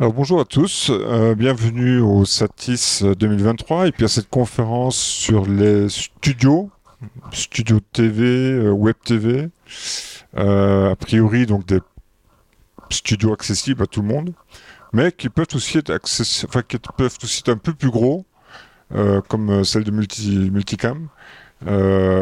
[0.00, 5.44] Alors bonjour à tous, euh, bienvenue au Satis 2023 et puis à cette conférence sur
[5.44, 6.70] les studios,
[7.32, 9.48] studios TV, euh, web TV,
[10.36, 11.80] euh, a priori donc des
[12.90, 14.34] studios accessibles à tout le monde,
[14.92, 18.24] mais qui peuvent aussi être enfin, qui peuvent aussi être un peu plus gros,
[19.26, 21.08] comme celle de Multi, Multicam,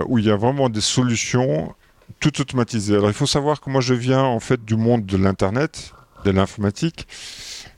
[0.08, 1.74] où il y a vraiment des solutions
[2.20, 2.94] tout automatisées.
[2.94, 5.92] Alors il faut savoir que moi je viens en fait du monde de l'internet,
[6.24, 7.06] de l'informatique.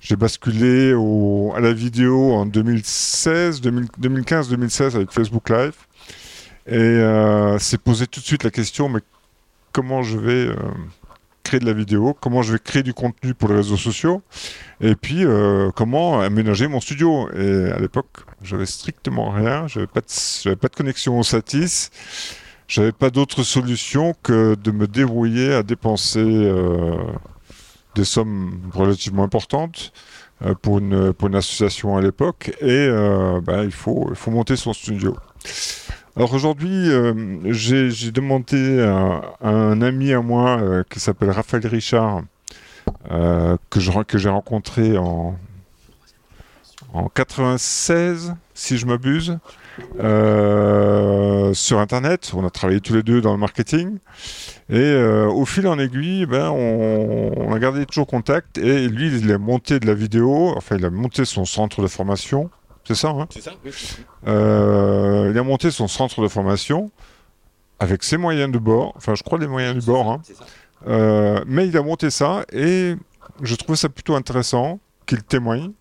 [0.00, 5.74] J'ai basculé à la vidéo en 2016, 2015-2016 avec Facebook Live.
[6.68, 9.00] Et euh, c'est posé tout de suite la question, mais
[9.73, 10.56] comment je vais euh,
[11.42, 14.20] créer de la vidéo, comment je vais créer du contenu pour les réseaux sociaux,
[14.82, 17.30] et puis euh, comment aménager mon studio?
[17.32, 21.90] Et à l'époque, j'avais strictement rien, j'avais pas de, pas de connexion au Satis,
[22.68, 26.52] j'avais pas d'autre solution que de me débrouiller à dépenser
[27.95, 29.92] des sommes relativement importantes
[30.45, 34.30] euh, pour, une, pour une association à l'époque et euh, bah, il, faut, il faut
[34.30, 35.16] monter son studio.
[36.16, 42.23] Alors aujourd'hui, euh, j'ai demandé à, un ami à moi qui s'appelle Raphaël Richard,
[43.09, 45.37] que j'ai rencontré en,
[46.93, 49.38] en 96, si je m'abuse,
[50.01, 52.32] euh, sur Internet.
[52.34, 53.98] On a travaillé tous les deux dans le marketing.
[54.71, 58.59] Et euh, au fil en aiguille, ben, on, a gardé toujours contact.
[58.59, 61.87] Et lui, il a monté de la vidéo, enfin, il a monté son centre de
[61.87, 62.51] formation.
[62.84, 63.26] C'est ça, hein?
[63.30, 63.71] C'est ça, oui.
[64.26, 66.91] Euh, il a monté son centre de formation
[67.78, 68.93] avec ses moyens de bord.
[68.97, 70.10] Enfin, je crois les moyens du bord.
[70.10, 70.22] Hein.
[70.25, 71.44] Ça.
[71.47, 72.94] mais il a monté ça et
[73.43, 75.72] je trouvais ça plutôt intéressant qu'il témoigne.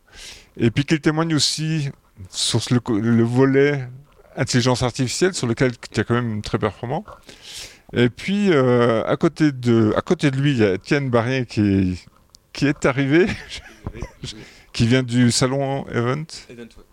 [0.58, 1.92] Et puis qu'il témoigne aussi
[2.30, 3.88] sur le, volet
[4.36, 7.06] intelligence artificielle, sur lequel tu es quand même très performant.
[7.94, 11.46] Et puis, euh, à, côté de, à côté de lui, il y a Étienne Barrien
[11.46, 12.04] qui,
[12.54, 13.28] qui est arrivé,
[14.74, 16.26] qui vient du salon Event.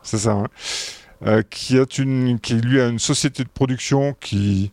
[0.03, 0.47] C'est ça, hein.
[1.27, 4.71] euh, qui, a une, qui lui a une société de production qui,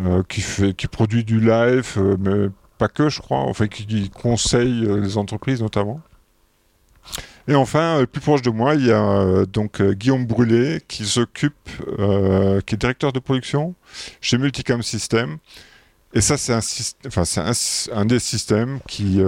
[0.00, 2.48] euh, qui, fait, qui produit du live, mais
[2.78, 6.00] pas que, je crois, enfin, qui conseille les entreprises notamment.
[7.46, 10.80] Et enfin, euh, plus proche de moi, il y a euh, donc euh, Guillaume Brûlé
[10.88, 11.54] qui s'occupe,
[12.66, 13.74] qui est directeur de production
[14.20, 15.38] chez Multicam System.
[16.14, 16.52] Et ça, c'est
[17.92, 19.20] un, des systèmes qui,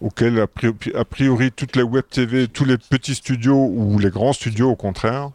[0.00, 4.08] auquel a priori, a priori, toutes les web TV, tous les petits studios ou les
[4.08, 5.32] grands studios, au contraire,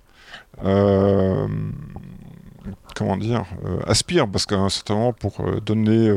[2.96, 3.46] comment dire,
[3.85, 6.12] aspirent parce qu'à un certain moment, pour donner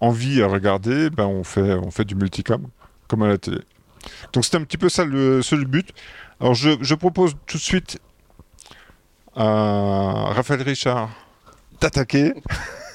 [0.00, 2.66] envie à regarder, ben on fait, on fait du multicam
[3.08, 3.60] comme à la télé.
[4.32, 5.90] Donc c'est un petit peu ça le seul but.
[6.40, 7.98] Alors je, propose tout de suite
[9.34, 11.10] à Raphaël Richard
[11.80, 12.34] d'attaquer,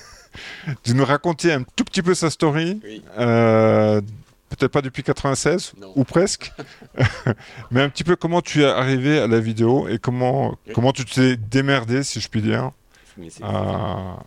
[0.86, 2.82] de nous raconter un tout petit peu sa story.
[3.18, 4.02] Euh,
[4.50, 6.52] peut-être pas depuis 96 ou presque,
[7.72, 11.06] mais un petit peu comment tu es arrivé à la vidéo et comment, comment tu
[11.06, 12.72] t'es démerdé, si je puis dire,
[13.42, 14.18] à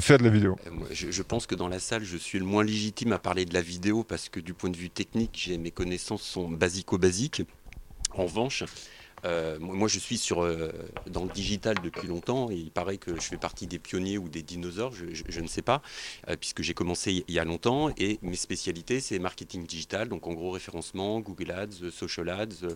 [0.00, 2.64] faire de la vidéo euh, je, pense que dans la salle, je suis le moins
[2.64, 6.22] légitime à parler de la vidéo parce que du point de vue technique, mes connaissances
[6.22, 7.42] sont basico-basiques.
[8.14, 8.64] En revanche,
[9.24, 10.72] euh, moi, je suis sur, euh,
[11.06, 14.28] dans le digital depuis longtemps et il paraît que je fais partie des pionniers ou
[14.28, 15.82] des dinosaures, je, ne sais pas,
[16.28, 20.26] euh, puisque j'ai commencé il y a longtemps et mes spécialités, c'est marketing digital, donc
[20.26, 22.66] en gros référencement, Google Ads, Social Ads,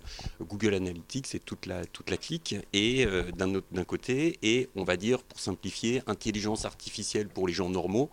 [0.41, 2.55] Google Analytics et toute la, toute la clique.
[2.73, 3.07] Et
[3.37, 8.11] d'un côté, et on va dire, pour simplifier, intelligence artificielle pour les gens normaux,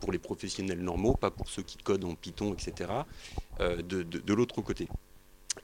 [0.00, 2.90] pour les professionnels normaux, pas pour ceux qui codent en Python, etc.,
[3.60, 4.88] de, de l'autre côté.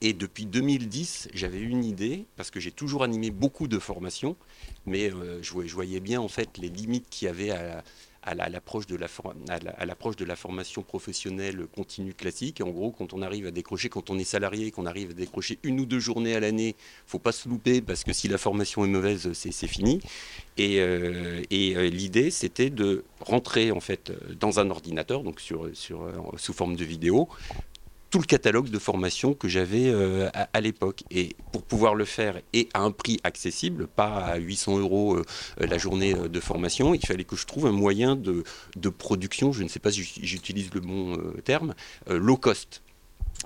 [0.01, 4.35] Et depuis 2010, j'avais une idée, parce que j'ai toujours animé beaucoup de formations,
[4.85, 7.83] mais euh, je, voyais bien en fait les limites qu'il y avait à,
[8.47, 12.61] l'approche de, la, formation professionnelle continue classique.
[12.61, 15.57] en gros, quand on arrive à décrocher, quand on est salarié, qu'on arrive à décrocher
[15.63, 16.75] une ou deux journées à l'année,
[17.07, 19.99] faut pas se louper parce que si la formation est mauvaise, c'est fini.
[20.57, 26.75] Et, euh, euh, l'idée, c'était de rentrer en fait dans un ordinateur, donc sous forme
[26.75, 27.27] de vidéo,
[28.09, 31.03] tout le catalogue de formation que j'avais euh, à, l'époque.
[31.11, 35.23] Et pour pouvoir le faire et à un prix accessible, pas à 800 euros euh,
[35.59, 38.43] la journée euh, de formation, il fallait que je trouve un moyen de,
[38.75, 41.73] de production, je ne sais pas si j'utilise le bon terme,
[42.07, 42.81] low cost.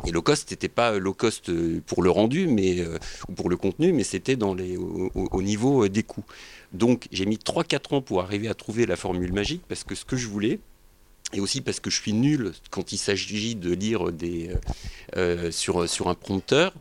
[0.05, 1.51] Et low cost, n'était pas low cost
[1.81, 2.83] pour le rendu, mais
[3.27, 6.25] ou pour le contenu, mais c'était dans les au, niveau des coûts.
[6.71, 10.05] Donc j'ai mis 3-4 ans pour arriver à trouver la formule magique, parce que ce
[10.05, 10.59] que je voulais,
[11.33, 14.13] et aussi parce que je suis nul quand il s'agit de lire euh,
[15.17, 16.73] euh, sur, sur un prompteur.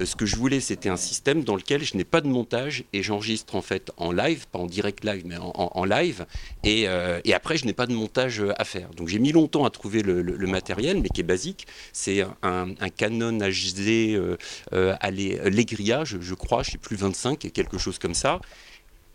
[0.00, 2.84] Euh, ce que je voulais, c'était un système dans lequel je n'ai pas de montage
[2.92, 6.26] et j'enregistre en fait en live, pas en direct live, mais en, live.
[6.64, 6.88] Et,
[7.32, 8.90] après, je n'ai pas de montage à faire.
[8.90, 11.66] Donc j'ai mis longtemps à trouver le, matériel, mais qui est basique.
[11.92, 14.36] C'est un, Canon HD euh,
[14.72, 18.40] à l'Egria, je, je, crois, je ne sais plus 25, quelque chose comme ça.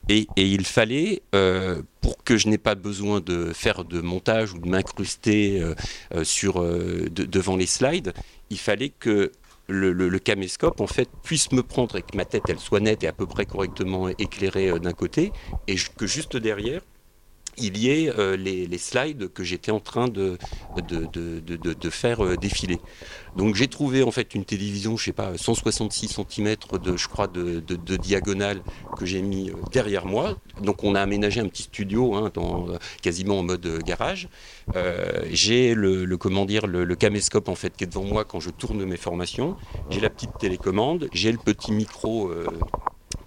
[0.08, 4.60] Et, il fallait, euh, pour que je n'ai pas besoin de faire de montage ou
[4.60, 5.74] de m'incruster euh,
[6.14, 8.14] euh, devant les slides,
[8.50, 9.32] il fallait que
[9.68, 13.08] le, caméscope en fait puisse me prendre et que ma tête elle soit nette et
[13.08, 15.32] à peu près correctement éclairée d'un côté,
[15.68, 16.82] et que juste derrière
[17.58, 20.38] il y ait euh, les, slides que j'étais en train de,
[20.78, 22.80] de, faire euh, défiler.
[23.36, 27.28] Donc j'ai trouvé en fait une télévision, je sais pas, 166 cm de, je crois,
[27.28, 27.62] de,
[27.98, 28.62] diagonale
[28.98, 30.38] que j'ai mis euh, derrière moi.
[30.62, 32.68] Donc on a aménagé un petit studio, hein, dans,
[33.02, 34.28] quasiment en mode garage.
[35.32, 38.84] j'ai le, comment dire, le, caméscope en fait qui est devant moi quand je tourne
[38.86, 39.56] mes formations.
[39.90, 42.32] J'ai la petite télécommande, j'ai le petit micro,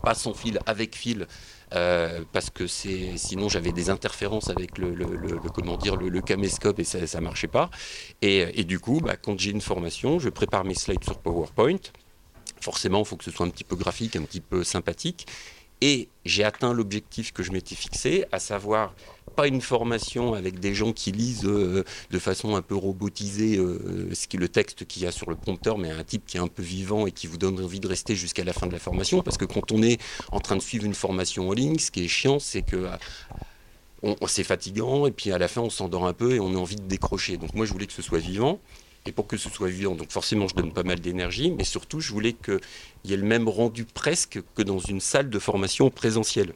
[0.03, 1.27] pas sans fil, avec fil
[1.75, 4.95] euh, parce que c'est sinon j'avais des interférences avec le,
[5.55, 7.71] comment dire le, caméscope et ça ne marchait pas.
[8.23, 11.79] Et, du coup, bah, quand j'ai une formation, je prépare mes slides sur PowerPoint.
[12.61, 15.27] Forcément, il faut que ce soit un petit peu graphique, un petit peu sympathique.
[15.81, 18.95] Et j'ai atteint l'objectif que je m'étais fixé, à savoir
[19.39, 24.13] pas une formation avec des gens qui lisent euh, de façon un peu robotisée euh,
[24.13, 26.41] ce qui le texte qu'il y a sur le prompteur, mais un type qui est
[26.41, 28.81] un peu vivant et qui vous donne envie de rester jusqu'à la fin de la
[28.81, 29.23] formation.
[29.23, 30.01] Parce que quand on est
[30.33, 32.89] en train de suivre une formation en ligne, ce qui est chiant, c'est que
[34.03, 36.59] on, c'est fatigant et puis à la fin on s'endort un peu et on a
[36.59, 37.37] envie de décrocher.
[37.37, 38.59] Donc moi je voulais que ce soit vivant.
[39.07, 42.01] Et pour que ce soit vivant, donc forcément je donne pas mal d'énergie, mais surtout
[42.01, 42.59] je voulais qu'il
[43.05, 46.55] y ait le même rendu presque que dans une salle de formation présentielle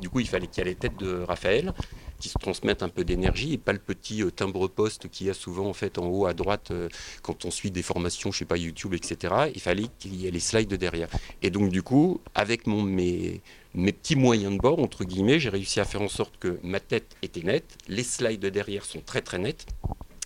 [0.00, 1.72] du coup, il fallait qu'il y ait les têtes de Raphaël
[2.18, 5.34] qui se transmettent un peu d'énergie et pas le petit euh, timbre-poste qu'il y a
[5.34, 6.88] souvent en fait en haut à droite euh,
[7.22, 9.34] quand on suit des formations, je sais pas YouTube, etc.
[9.54, 11.08] Il fallait qu'il y ait les slides derrière.
[11.42, 13.40] Et donc du coup, avec mon, mes,
[13.74, 16.78] mes petits moyens de bord entre guillemets, j'ai réussi à faire en sorte que ma
[16.78, 19.66] tête était nette, les slides derrière sont très très nets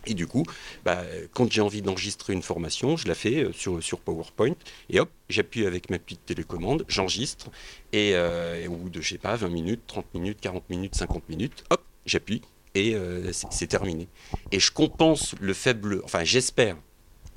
[0.06, 0.44] et du coup,
[0.84, 1.02] bah,
[1.32, 4.54] quand j'ai envie d'enregistrer une formation, je la fais euh, sur, sur PowerPoint.
[4.90, 7.50] Et hop, j'appuie avec ma petite télécommande, j'enregistre.
[7.92, 11.28] Et, euh, au bout de, je sais pas, 20 minutes, 30 minutes, 40 minutes, 50
[11.28, 12.42] minutes, hop, j'appuie.
[12.74, 14.08] Et euh, c'est terminé.
[14.50, 16.76] Et je compense le faible, enfin j'espère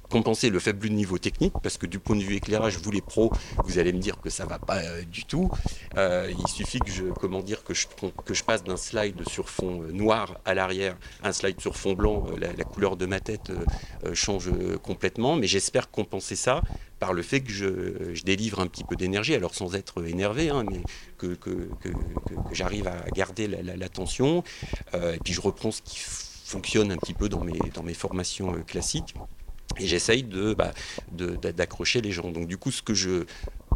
[0.09, 3.31] compenser le faible niveau technique, parce que du point de vue éclairage, vous les pros,
[3.65, 5.49] vous allez me dire que ça va pas euh, du tout.
[5.97, 7.87] Euh, il suffit que je, comment dire, que je,
[8.25, 11.93] que je passe d'un slide sur fond euh, noir à l'arrière, un slide sur fond
[11.93, 13.51] blanc, la, couleur de ma tête
[14.13, 14.49] change
[14.83, 16.61] complètement, mais j'espère compenser ça
[16.99, 20.65] par le fait que je, délivre un petit peu d'énergie, alors sans être énervé, hein,
[20.69, 20.81] mais
[21.17, 21.37] que,
[22.51, 24.43] j'arrive à garder l'attention,
[24.93, 28.51] et puis je reprends ce qui fonctionne un petit peu dans mes, dans mes formations
[28.65, 29.15] classiques.
[29.79, 30.73] Et j'essaye bah,
[31.11, 32.31] d'accrocher les gens.
[32.31, 33.25] Donc du coup, ce que je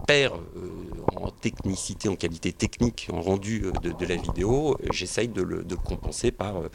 [0.08, 0.70] perds euh,
[1.16, 6.32] en technicité, en qualité technique, en rendu euh, de, la vidéo, j'essaye de le compenser
[6.32, 6.70] par euh,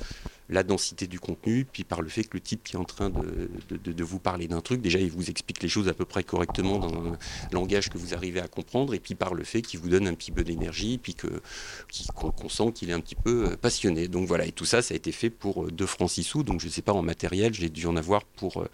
[0.49, 3.11] la densité du contenu, puis par le fait que le type qui est en train
[3.11, 6.79] de, vous parler d'un truc, déjà il vous explique les choses à peu près correctement
[6.79, 7.19] dans un
[7.53, 10.15] langage que vous arrivez à comprendre, et puis par le fait qu'il vous donne un
[10.15, 14.07] petit peu d'énergie, puis qu'on sent qu'il est un petit peu passionné.
[14.07, 16.61] Donc voilà, et tout ça, ça a été fait pour 2 francs 6 sous, donc
[16.61, 18.65] je ne sais pas en matériel, j'ai dû en avoir pour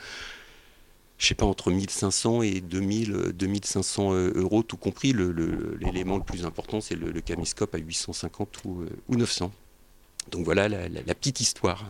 [1.22, 5.12] je sais pas, entre 1500 et 2000, 2500 euh, euros, tout compris.
[5.12, 9.44] L'élément le, plus important, c'est le, camiscope à 850 ou, 900.
[9.44, 11.84] Euh, Donc voilà la, petite histoire.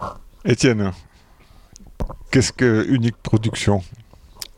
[0.44, 0.90] Étienne,
[2.32, 3.84] qu'est-ce que Unique Production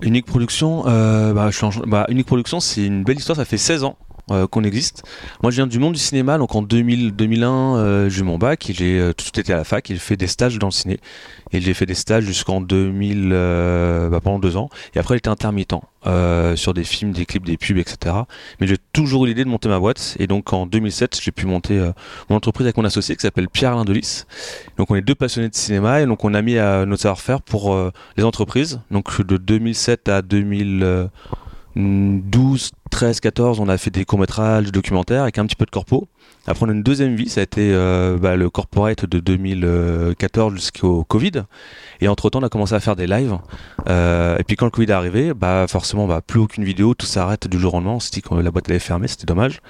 [0.00, 1.50] Unique Production, euh, bah,
[1.86, 3.98] bah, Unique Production, c'est une belle histoire, ça fait 16 ans
[4.30, 5.02] euh, qu'on existe.
[5.42, 8.38] Moi, je viens du monde du cinéma, donc en 2000, 2001, euh, j'ai eu mon
[8.38, 10.98] bac, j'ai euh, tout été à la fac, j'ai fait des stages dans le ciné,
[11.52, 13.28] et j'ai fait des stages jusqu'en 2000,
[14.10, 15.74] bah, pendant deux ans, et après j'étais intermittent
[16.56, 18.16] sur des films, des clips, des pubs, etc.
[18.60, 21.44] Mais j'ai toujours eu l'idée de monter ma boîte, et donc en 2007, j'ai pu
[21.44, 21.90] monter
[22.30, 24.24] mon entreprise avec mon associé qui s'appelle Pierre Lindelis.
[24.78, 27.76] Donc on est deux passionnés de cinéma, et donc on a mis notre savoir-faire pour
[28.16, 28.80] les entreprises.
[28.90, 31.10] Donc de 2007 à 2000
[31.76, 36.08] 12, 13, 14, on a fait des courts-métrages, documentaires avec un petit peu de corpo.
[36.46, 40.54] Après, on a une deuxième vie, ça a été euh, bah, le corporate de 2014
[40.54, 41.44] jusqu'au Covid.
[42.00, 43.36] Et entre-temps, on a commencé à faire des lives.
[43.88, 47.06] Euh, et puis quand le Covid est arrivé, bah, forcément, bah, plus aucune vidéo, tout
[47.06, 47.92] s'arrête du jour au lendemain.
[47.92, 49.60] On s'est dit que la boîte allait fermer, c'était dommage.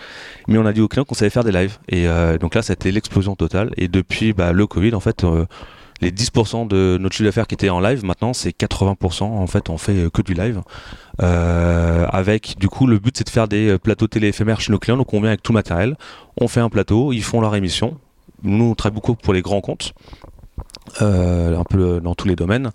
[0.48, 1.78] Mais on a dit aux clients qu'on savait faire des lives.
[1.88, 3.70] Et euh, donc là, ça a été l'explosion totale.
[3.76, 5.24] Et depuis bah, le Covid, en fait
[6.00, 9.22] les 10% de notre chiffre d'affaires qui était en live, maintenant c'est 80%.
[9.22, 10.60] En fait, on fait que du live.
[11.22, 14.78] Euh, avec du coup le but c'est de faire des plateaux télé éphémères chez nos
[14.78, 14.96] clients.
[14.96, 15.96] Donc on vient avec tout matériel,
[16.40, 17.98] on fait un plateau, ils font leur émission.
[18.42, 19.94] Nous on travaille beaucoup pour les grands comptes,
[21.02, 22.70] euh, un peu dans tous les domaines.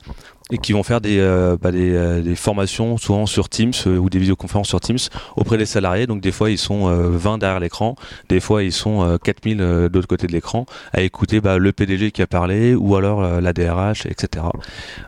[0.52, 3.98] Et qui vont faire des, euh, bah, des, euh, des, formations souvent sur Teams euh,
[3.98, 4.98] ou des vidéoconférences sur Teams
[5.36, 6.08] auprès des salariés.
[6.08, 7.96] Donc des fois ils sont 20 derrière l'écran,
[8.30, 12.12] des fois ils sont 4000 de l'autre côté de l'écran à écouter bah, le PDG
[12.12, 14.46] qui a parlé ou alors la DRH, etc.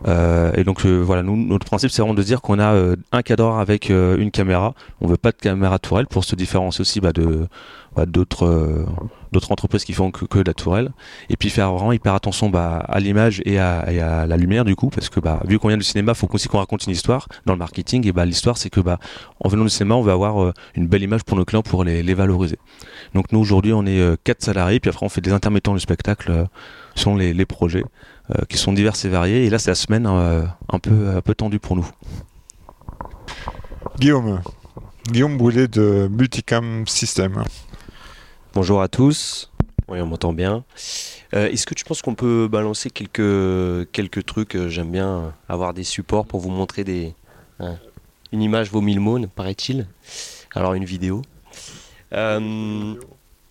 [0.08, 3.90] et donc voilà, nous, notre principe c'est vraiment de dire qu'on a un cadre avec
[3.90, 4.74] une caméra.
[5.02, 7.48] On veut pas de caméra tourelle pour se différencier aussi bah, de
[7.98, 8.86] d'autres euh,
[9.32, 10.92] d'autres entreprises qui font que, de la tourelle.
[11.30, 14.90] Et puis faire vraiment hyper attention bah, à l'image et à, la lumière du coup
[14.90, 17.28] parce que bah, vu qu'on vient du cinéma faut aussi qu'on raconte une histoire.
[17.46, 19.00] Dans le marketing et bah, l'histoire c'est que bah,
[19.40, 21.84] en venant du cinéma on veut avoir euh, une belle image pour nos clients pour
[21.84, 22.58] les, valoriser.
[23.14, 25.80] Donc nous aujourd'hui on est euh, quatre salariés puis après on fait des intermittents du
[25.80, 26.48] spectacle
[26.96, 27.84] sont les, les projets
[28.48, 29.46] qui sont divers et variés.
[29.46, 31.88] Et là c'est la semaine un peu un peu tendue pour nous.
[34.00, 34.42] Guillaume.
[35.10, 37.44] Guillaume Brûlé de Multicam System
[38.54, 39.50] Bonjour à tous.
[39.88, 40.66] Oui, on m'entend bien.
[41.34, 45.74] Euh, Est-ce que tu penses qu'on peut balancer quelques, quelques trucs euh, J'aime bien avoir
[45.74, 47.16] des supports pour vous montrer des.
[47.62, 47.78] Hein,
[48.34, 49.88] une image vaut mille mots, paraît-il.
[50.54, 51.22] Alors, une vidéo.
[52.12, 52.94] Euh,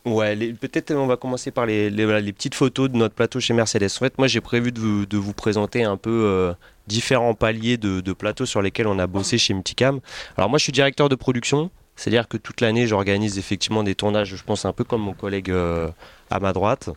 [0.04, 3.84] ouais, peut-être on va commencer par les, les, petites photos de notre plateau chez Mercedes.
[3.84, 6.54] En fait, moi, j'ai prévu de vous, de vous, présenter un peu
[6.86, 10.00] différents paliers de, de plateaux sur lesquels on a bossé chez Multicam.
[10.36, 11.70] Alors, moi, je suis directeur de production.
[12.00, 15.50] C'est-à-dire que toute l'année, j'organise effectivement des tournages, je pense un peu comme mon collègue
[15.50, 15.90] euh,
[16.30, 16.88] à ma droite.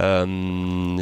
[0.00, 0.26] Euh,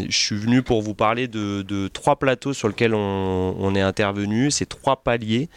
[0.06, 4.66] je suis venu pour vous parler de, trois plateaux sur lesquels on, est intervenu, ces
[4.66, 5.48] trois paliers.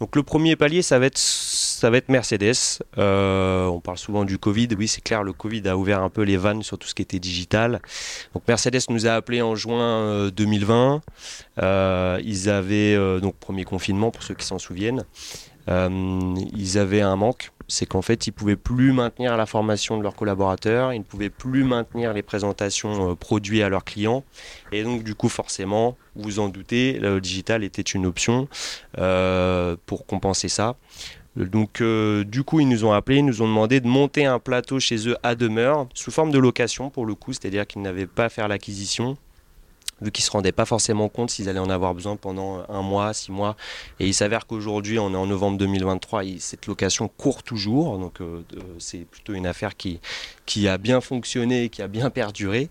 [0.00, 2.80] Donc le premier palier, ça va être, Mercedes.
[2.96, 4.68] Euh, on parle souvent du Covid.
[4.78, 7.02] Oui, c'est clair, le Covid a ouvert un peu les vannes sur tout ce qui
[7.02, 7.82] était digital.
[8.32, 11.02] Donc Mercedes nous a appelé en juin 2020.
[11.58, 15.04] Euh, ils avaient donc premier confinement pour ceux qui s'en souviennent.
[15.68, 20.02] Euh, ils avaient un manque, c'est qu'en fait, ils pouvaient plus maintenir la formation de
[20.02, 24.24] leurs collaborateurs, ils ne pouvaient plus maintenir les présentations euh, produits à leurs clients,
[24.72, 28.48] et donc du coup, forcément, vous en doutez, le digital était une option
[28.98, 30.76] euh, pour compenser ça.
[31.36, 34.80] Donc du coup ils nous ont appelé, ils nous ont demandé de monter un plateau
[34.80, 38.24] chez eux à demeure sous forme de location pour le coup, c'est-à-dire qu'ils n'avaient pas
[38.24, 39.18] à faire l'acquisition
[40.00, 42.82] vu qu'ils ne se rendaient pas forcément compte s'ils allaient en avoir besoin pendant un
[42.82, 43.56] mois, six mois.
[43.98, 48.20] Et il s'avère qu'aujourd'hui, on est en novembre 2023, et cette location court toujours, donc
[48.20, 48.42] euh,
[48.78, 50.00] c'est plutôt une affaire qui,
[50.44, 52.68] qui a bien fonctionné, qui a bien perduré.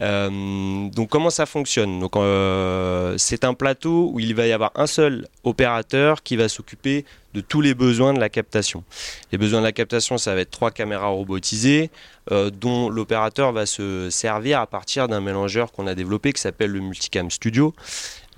[0.00, 2.00] Euh, donc comment ça fonctionne?
[2.00, 6.48] Donc euh, c'est un plateau où il va y avoir un seul opérateur qui va
[6.48, 8.84] s'occuper de tous les besoins de la captation.
[9.30, 11.90] Les besoins de la captation, ça va être trois caméras robotisées
[12.30, 16.70] euh, dont l'opérateur va se servir à partir d'un mélangeur qu'on a développé qui s'appelle
[16.70, 17.74] le Multicam Studio.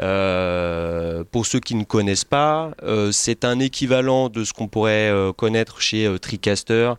[0.01, 5.13] Euh, pour ceux qui ne connaissent pas, euh, c'est un équivalent de ce qu'on pourrait
[5.37, 6.95] connaître chez TriCaster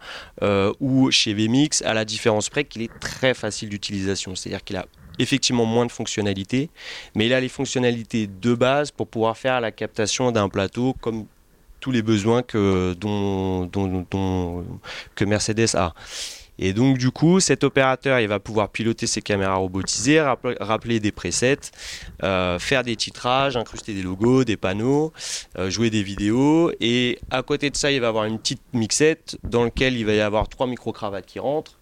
[0.79, 4.35] ou chez VMix, à la différence près qu'il est très facile d'utilisation.
[4.35, 4.85] C'est-à-dire qu'il a
[5.19, 6.69] effectivement moins de fonctionnalités,
[7.15, 11.25] mais il a les fonctionnalités de base pour pouvoir faire la captation d'un plateau comme
[11.85, 12.95] tous les besoins que,
[15.23, 15.93] Mercedes a.
[16.57, 20.19] Et donc du coup, cet opérateur, il va pouvoir piloter ses caméras robotisées,
[20.59, 21.59] rappeler des presets,
[22.23, 25.13] euh, faire des titrages, incruster des logos, des panneaux,
[25.59, 26.71] euh, jouer des vidéos.
[26.79, 30.13] Et à côté de ça, il va avoir une petite mixette dans laquelle il va
[30.13, 31.77] y avoir trois micro-cravates qui rentrent.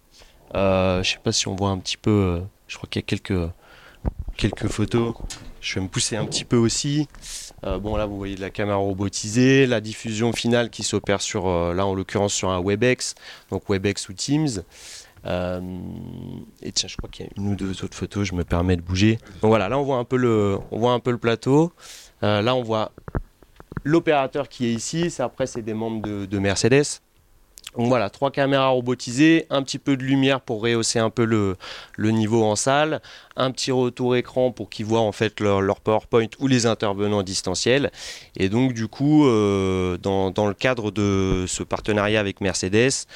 [0.54, 3.00] Euh, je ne sais pas si on voit un petit peu, euh, je crois qu'il
[3.00, 3.48] y a quelques,
[4.36, 5.14] quelques photos.
[5.64, 7.08] Je vais me pousser un petit peu aussi.
[7.64, 11.48] Euh, bon, là, vous voyez de la caméra robotisée, la diffusion finale qui s'opère sur,
[11.48, 13.14] euh, là, en l'occurrence, sur un WebEx,
[13.50, 14.62] donc WebEx ou Teams.
[15.24, 15.60] Euh,
[16.62, 18.76] et tiens, je crois qu'il y a une ou deux autres photos, je me permets
[18.76, 19.18] de bouger.
[19.40, 21.72] Donc voilà, là, on voit un peu le, on voit un peu le plateau.
[22.20, 22.92] Là, on voit
[23.84, 25.14] l'opérateur qui est ici.
[25.18, 27.00] Après, c'est des membres de Mercedes.
[27.76, 31.56] Donc voilà, trois caméras robotisées, un petit peu de lumière pour rehausser un peu le,
[31.98, 33.00] niveau en salle,
[33.36, 37.90] un petit retour écran pour qu'ils voient en fait leur, PowerPoint ou les intervenants distanciels.
[38.36, 43.06] Et donc du coup, euh, dans, le cadre de ce partenariat avec Mercedes,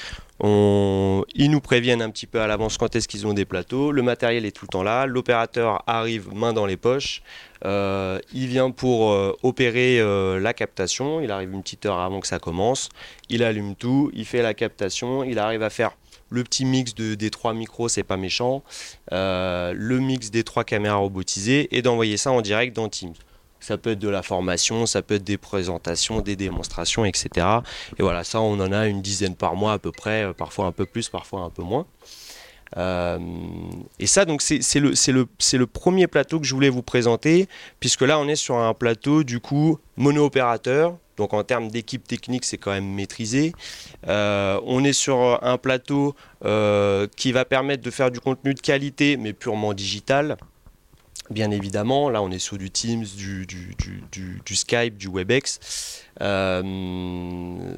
[0.45, 3.93] ils nous préviennent un petit peu à l'avance quand est-ce qu'ils ont des plateaux.
[3.93, 5.07] Le matériel est tout le temps là.
[5.07, 7.23] L'opérateur arrive main dans les poches.
[7.65, 11.21] Euh, il vient pour euh, opérer euh, la captation.
[11.21, 12.89] Il arrive une petite heure avant que ça commence.
[13.29, 14.11] Il allume tout.
[14.15, 15.25] Il fait la captation.
[15.25, 15.93] Il arrive à faire
[16.31, 18.63] le petit mix de, des trois micros, c'est pas méchant.
[19.11, 23.15] Le mix des trois caméras robotisées et d'envoyer ça en direct dans Teams.
[23.61, 27.47] Ça peut être de la formation, ça peut être des présentations, des démonstrations, etc.
[27.99, 30.73] Et voilà, ça, on en a une dizaine par mois à peu près, parfois un
[30.73, 31.87] peu plus, parfois un peu moins.
[32.77, 33.19] Euh,
[33.99, 37.49] et ça, donc, c'est le, premier plateau que je voulais vous présenter,
[37.81, 40.97] puisque là, on est sur un plateau, du coup, mono-opérateur.
[41.17, 43.53] Donc, en termes d'équipe technique, c'est quand même maîtrisé.
[44.07, 48.61] Euh, on est sur un plateau euh, qui va permettre de faire du contenu de
[48.61, 50.37] qualité, mais purement digital.
[51.31, 52.11] Bien évidemment.
[52.11, 53.75] Là, on est sur du Teams, du, du,
[54.45, 56.05] du, Skype, du WebEx.
[56.21, 57.77] Euh,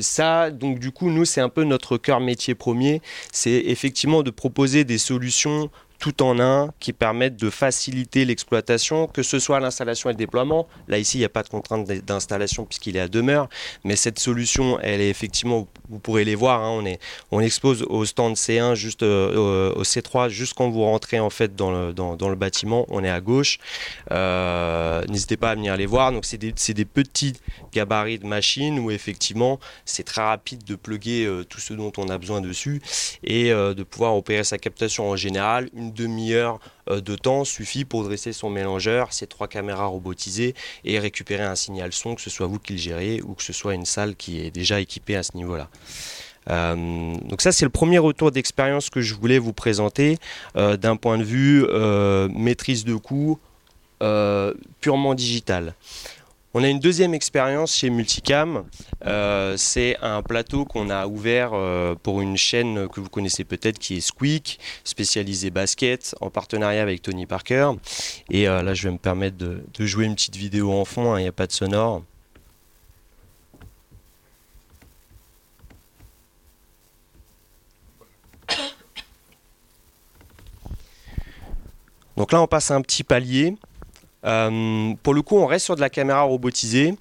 [0.00, 3.00] ça, donc du coup, nous, c'est un peu notre cœur métier premier.
[3.32, 9.22] C'est effectivement de proposer des solutions tout en un qui permettent de faciliter l'exploitation, que
[9.22, 10.66] ce soit l'installation et le déploiement.
[10.88, 13.48] Là, ici, il n'y a pas de contrainte d'installation puisqu'il est à demeure,
[13.84, 17.00] mais cette solution, elle est effectivement, vous pourrez les voir, hein, on, est,
[17.30, 21.54] on expose au stand C1, juste euh, au C3, juste quand vous rentrez en fait
[21.56, 23.58] dans le, dans, le bâtiment, on est à gauche.
[24.10, 26.12] Euh, n'hésitez pas à venir les voir.
[26.12, 27.34] Donc, c'est des, des, petits
[27.72, 32.08] gabarits de machines où effectivement, c'est très rapide de plugger euh, tout ce dont on
[32.08, 32.80] a besoin dessus
[33.22, 35.68] et de pouvoir opérer sa captation en général.
[35.92, 41.44] Demi-heure euh, de temps suffit pour dresser son mélangeur, ses trois caméras robotisées et récupérer
[41.44, 43.86] un signal son, que ce soit vous qui le gérez ou que ce soit une
[43.86, 45.68] salle qui est déjà équipée à ce niveau-là.
[46.48, 50.18] Euh, donc ça c'est le premier retour d'expérience que je voulais vous présenter
[50.56, 51.66] euh, d'un point de vue
[52.34, 53.38] maîtrise de coût
[54.80, 55.74] purement digital.
[56.58, 58.64] On a une deuxième expérience chez Multicam.
[59.04, 63.78] Euh, c'est un plateau qu'on a ouvert euh, pour une chaîne que vous connaissez peut-être
[63.78, 67.72] qui est Squeak, spécialisée basket, en partenariat avec Tony Parker.
[68.30, 71.20] Et euh, là, je vais me permettre de, jouer une petite vidéo en fond, hein,
[71.20, 72.02] il n'y a pas de sonore.
[82.16, 83.56] Donc là, on passe à un petit palier.
[84.26, 86.94] Euh, pour le coup, on reste sur de la caméra robotisée,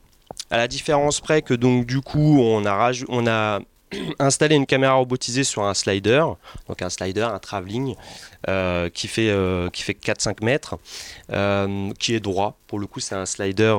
[0.49, 3.59] à la différence près que donc du coup, on a,
[4.19, 6.23] installé une caméra robotisée sur un slider,
[6.67, 7.95] donc un slider, un travelling,
[8.47, 10.77] euh, qui fait, euh, qui fait 4-5 mètres,
[11.99, 12.57] qui est droit.
[12.67, 13.75] Pour le coup, c'est un slider,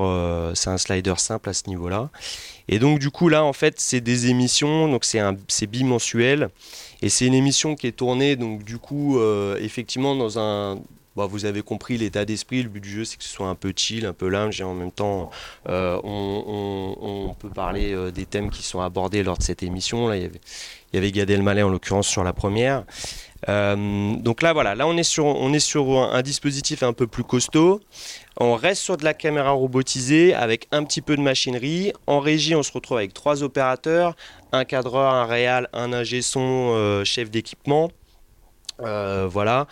[0.54, 2.10] c'est un slider simple à ce niveau-là.
[2.68, 6.48] Et donc du coup là, en fait, c'est des émissions, donc c'est bimensuel.
[7.02, 9.20] Et c'est une émission qui est tournée, donc du coup,
[9.60, 10.78] effectivement, dans un,
[11.16, 12.62] bah, vous avez compris l'état d'esprit.
[12.62, 14.64] Le but du jeu, c'est que ce soit un peu chill, un peu lounge, et
[14.64, 15.30] en même temps,
[15.68, 20.08] euh, on, peut parler euh, des thèmes qui sont abordés lors de cette émission.
[20.08, 20.40] Là, il y avait,
[20.92, 22.84] il y Gad Elmaleh en l'occurrence sur la première.
[23.48, 27.06] Euh, donc là, voilà, là on est sur, on est sur un, dispositif un peu
[27.06, 27.80] plus costaud.
[28.38, 31.92] On reste sur de la caméra robotisée avec un petit peu de machinerie.
[32.06, 34.16] En régie, on se retrouve avec trois opérateurs,
[34.52, 37.90] un cadreur, un réal, un ingé son, chef d'équipement.
[38.78, 39.66] voilà,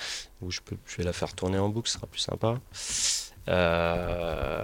[0.51, 2.59] je, peux, je vais la faire tourner en boucle, ce sera plus sympa.
[3.49, 4.63] Euh,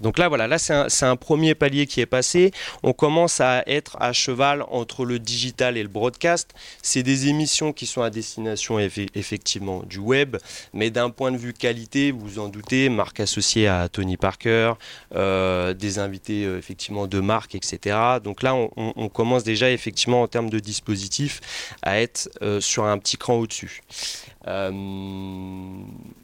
[0.00, 2.52] donc là, voilà, là c'est un, premier palier qui est passé.
[2.82, 6.50] On commence à être à cheval entre le digital et le broadcast.
[6.82, 10.36] C'est des émissions qui sont à destination effectivement du web,
[10.72, 14.74] mais d'un point de vue qualité, vous en doutez, marque associée à Tony Parker,
[15.14, 17.96] euh, des invités euh, effectivement de marque, etc.
[18.22, 21.40] Donc là, on, on, commence déjà effectivement en termes de dispositif
[21.82, 22.28] à être
[22.60, 23.82] sur un petit cran au-dessus.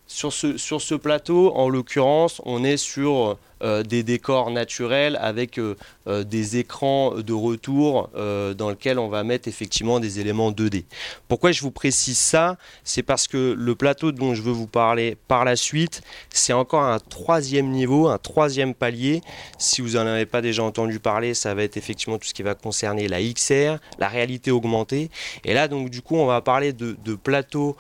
[0.06, 5.58] Sur, ce, sur ce plateau, en l'occurrence, on est sur euh, des décors naturels avec
[5.58, 5.74] euh,
[6.06, 10.84] euh, des écrans de retour dans lesquels on va mettre effectivement des éléments 2D.
[11.28, 12.56] Pourquoi je vous précise ça?
[12.84, 16.82] C'est parce que le plateau dont je veux vous parler par la suite, c'est encore
[16.82, 19.22] un troisième niveau, un troisième palier.
[19.58, 22.42] Si vous n'en avez pas déjà entendu parler, ça va être effectivement tout ce qui
[22.42, 25.10] va concerner la XR, la réalité augmentée.
[25.44, 27.76] Et là, donc, du coup, on va parler de, de plateaux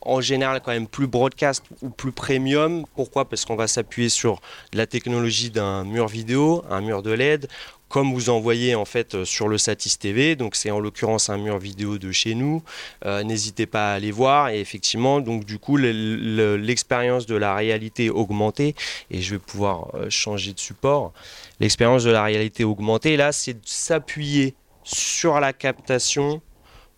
[0.00, 2.86] en général quand même plus broadcast ou plus premium.
[2.96, 3.28] Pourquoi?
[3.28, 4.40] Parce qu'on va s'appuyer sur
[4.72, 5.09] la technologie
[5.50, 7.48] d'un mur vidéo, un mur de LED,
[7.90, 10.36] comme vous en voyez en fait euh, sur le Satis TV.
[10.36, 12.62] Donc c'est en l'occurrence un mur vidéo de chez nous.
[13.04, 14.48] Euh, n'hésitez pas à aller voir.
[14.48, 18.74] Et effectivement, donc du coup, l'expérience de la réalité augmentée,
[19.10, 21.12] et je vais pouvoir euh, changer de support.
[21.58, 26.40] L'expérience de la réalité augmentée, là, c'est de s'appuyer sur la captation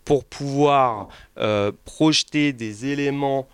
[0.05, 1.09] pour pouvoir
[1.85, 3.47] projeter des éléments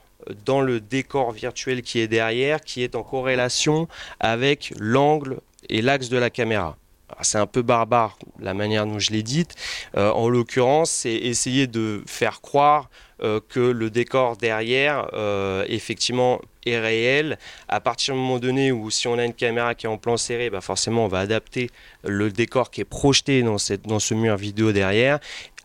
[0.44, 3.88] dans le décor virtuel qui est derrière, qui est en corrélation
[4.20, 6.76] avec l'angle et l'axe de la caméra.
[7.22, 9.54] C'est un peu barbare la manière dont je l'ai dite.
[9.96, 12.90] Euh, en l'occurrence, c'est essayer de faire croire
[13.22, 17.38] euh, que le décor derrière, euh, effectivement, est réel.
[17.66, 20.18] À partir du moment donné où si on a une caméra qui est en plan
[20.18, 21.70] serré, bah forcément on va adapter
[22.04, 25.18] le décor qui est projeté dans, cette, dans ce mur vidéo derrière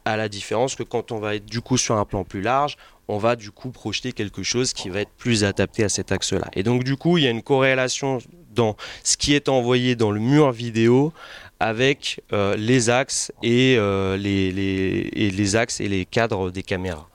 [0.06, 2.78] à la différence que quand on va être du coup sur un plan plus large,
[3.08, 6.50] on va du coup projeter quelque chose qui va être plus adapté à cet axe-là.
[6.54, 8.20] Et donc du coup, il y a une corrélation
[8.54, 11.12] dans ce qui est envoyé dans le mur vidéo
[11.60, 17.08] avec euh, les axes et, euh, les, les, axes et les cadres des caméras.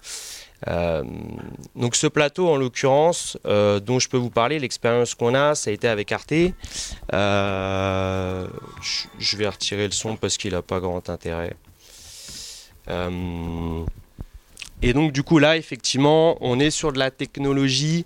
[0.66, 1.05] Euh,
[1.77, 5.72] donc ce plateau en l'occurrence dont je peux vous parler, l'expérience qu'on a, ça a
[5.72, 6.33] été avec Arte.
[6.33, 6.46] je
[9.37, 11.55] vais retirer le son parce qu'il n'a pas grand intérêt.
[14.82, 18.04] Et donc du coup là, effectivement, on est sur de la technologie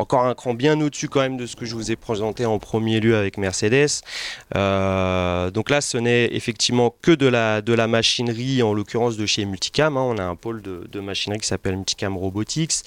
[0.00, 2.58] encore un cran bien au-dessus quand même de ce que je vous ai présenté en
[2.58, 4.00] premier lieu avec Mercedes.
[4.56, 9.26] Euh, donc là, ce n'est effectivement que de la, de la machinerie, en l'occurrence de
[9.26, 9.96] chez Multicam.
[9.96, 10.02] Hein.
[10.02, 12.82] On a un pôle de, machinerie qui s'appelle Multicam Robotics.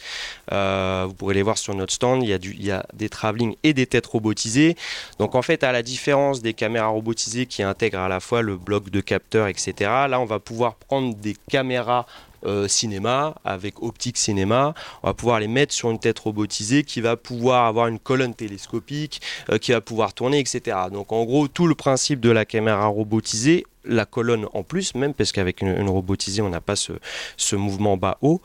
[0.52, 2.24] Euh, vous pourrez les voir sur notre stand.
[2.24, 4.76] Il y, a du, il y a des travelling et des têtes robotisées.
[5.20, 8.58] Donc en fait, à la différence des caméras robotisées qui intègrent à la fois le
[8.58, 9.74] bloc de capteur, etc.,
[10.10, 12.06] là, on va pouvoir prendre des caméras
[12.46, 14.74] euh, cinéma, avec optique cinéma.
[15.02, 18.34] On va pouvoir les mettre sur une tête robotisée qui va pouvoir avoir une colonne
[18.34, 20.78] télescopique, euh, qui va pouvoir tourner, etc.
[20.92, 25.14] Donc en gros, tout le principe de la caméra robotisée, la colonne en plus, même
[25.14, 28.42] parce qu'avec une, robotisée, on n'a pas ce, mouvement bas-haut.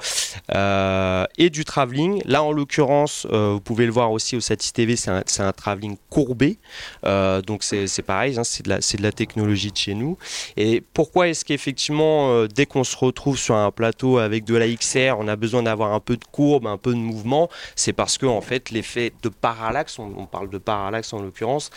[0.54, 2.22] Euh, et du travelling.
[2.24, 5.52] Là, en l'occurrence, euh, vous pouvez le voir aussi au Satis TV, c'est un, un,
[5.52, 6.58] travelling courbé.
[7.04, 10.18] Euh, donc c'est pareil, hein, c'est de, de, la technologie de chez nous.
[10.56, 15.16] Et pourquoi est-ce qu'effectivement, dès qu'on se retrouve sur un plateau avec de la XR,
[15.18, 18.26] on a besoin d'avoir un peu de courbe, un peu de mouvement C'est parce que
[18.26, 21.70] en fait, l'effet de parallaxe, on, on, parle de parallaxe en l'occurrence,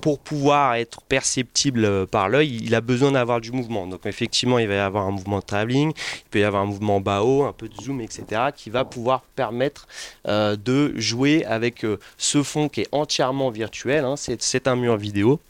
[0.00, 3.86] pour pouvoir être perceptible par l'œil, il a besoin besoin d'avoir du mouvement.
[3.86, 6.66] Donc effectivement, il va y avoir un mouvement de travelling, il peut y avoir un
[6.66, 9.88] mouvement bas-haut, un peu de zoom, etc., qui va pouvoir permettre
[10.28, 14.04] euh, de jouer avec euh, ce fond qui est entièrement virtuel.
[14.04, 14.14] Hein.
[14.16, 15.40] c'est un mur vidéo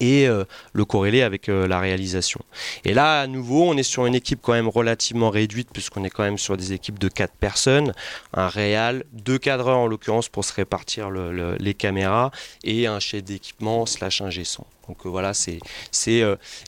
[0.00, 2.40] et euh, le corréler avec euh, la réalisation.
[2.84, 6.10] Et là, à nouveau, on est sur une équipe quand même relativement réduite, puisqu'on est
[6.10, 7.92] quand même sur des équipes de 4 personnes,
[8.34, 12.30] un réal, deux cadreurs en l'occurrence pour se répartir les caméras,
[12.64, 14.64] et un chef d'équipement slash ingé son.
[14.88, 15.60] Donc euh, voilà, c'est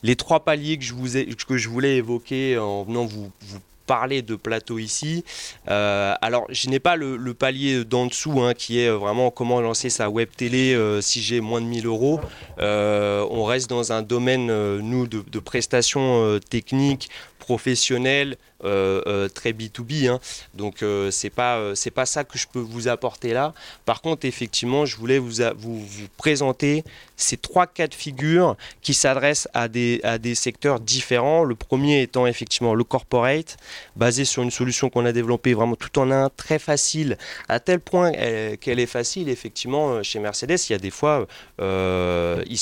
[0.03, 1.09] les trois paliers que je, vous
[1.49, 5.25] que je voulais évoquer en venant vous, vous parler de plateau ici.
[5.69, 9.91] Euh, alors, je n'ai pas le, palier d'en dessous hein, qui est vraiment comment lancer
[9.91, 12.21] sa web télé euh, si j'ai moins de 1000 euros.
[12.59, 14.47] Euh, on reste dans un domaine,
[14.79, 20.09] nous, de, prestations techniques, professionnelles, très B2B.
[20.09, 20.21] Hein.
[20.55, 23.55] Donc euh, c'est pas c'est pas ça que je peux vous apporter là.
[23.85, 25.85] Par contre, effectivement, je voulais vous, vous,
[26.17, 26.85] présenter
[27.17, 31.45] ces trois cas de figure qui s'adressent à des, à des secteurs différents.
[31.45, 33.57] Le premier étant effectivement le corporate,
[33.97, 37.17] basé sur une solution qu'on a développée vraiment tout en un, très facile,
[37.49, 39.29] à tel point qu'elle est facile.
[39.29, 41.27] Effectivement, chez Mercedes, il y a des fois,
[41.61, 42.59] ils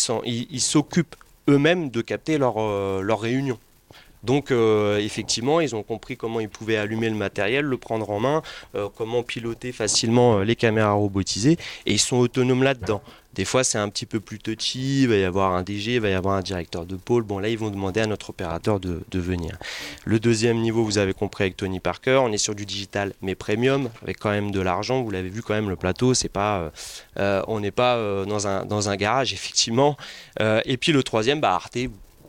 [0.60, 1.16] s'occupent
[1.48, 2.58] ils, eux-mêmes de capter leur,
[3.02, 3.58] leur réunion.
[4.22, 8.20] Donc euh, effectivement, ils ont compris comment ils pouvaient allumer le matériel, le prendre en
[8.20, 8.42] main,
[8.74, 11.56] euh, comment piloter facilement euh, les caméras robotisées,
[11.86, 13.02] et ils sont autonomes là-dedans.
[13.34, 16.00] Des fois, c'est un petit peu plus touchy, il va y avoir un DG, il
[16.00, 17.22] va y avoir un directeur de pôle.
[17.22, 19.56] Bon, là, ils vont demander à notre opérateur de, venir.
[20.04, 23.36] Le deuxième niveau, vous avez compris avec Tony Parker, on est sur du digital, mais
[23.36, 25.02] premium, avec quand même de l'argent.
[25.02, 26.72] Vous l'avez vu quand même, le plateau, c'est pas,
[27.16, 29.96] on n'est pas dans, un, dans un garage, effectivement.
[30.40, 31.78] et puis le troisième, bah, Arte,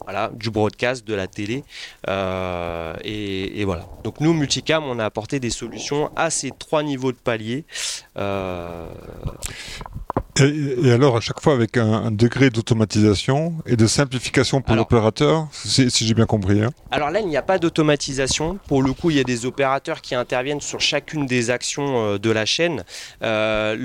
[0.04, 1.64] voilà, du broadcast, de la télé.
[2.08, 3.86] Euh, et, voilà.
[4.04, 7.66] Donc nous, Multicam, on a apporté des solutions à ces trois niveaux de palier.
[8.18, 8.88] Euh,
[10.40, 15.90] et, alors, à chaque fois, avec un, degré d'automatisation et de simplification pour l'opérateur, si,
[15.90, 16.62] j'ai bien compris.
[16.62, 16.70] Hein.
[16.92, 18.60] Alors là, il n'y a pas d'automatisation.
[18.68, 22.18] Pour le coup, il y a des opérateurs qui interviennent sur chacune des actions euh,
[22.18, 22.84] de la chaîne.
[23.24, 23.76] Euh,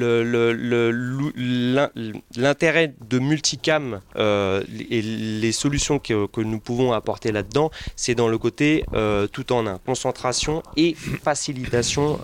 [2.36, 8.38] l'intérêt de multicam euh, et les solutions que, nous pouvons apporter là-dedans, c'est dans le
[8.38, 8.84] côté
[9.32, 12.18] tout en un, concentration et facilitation,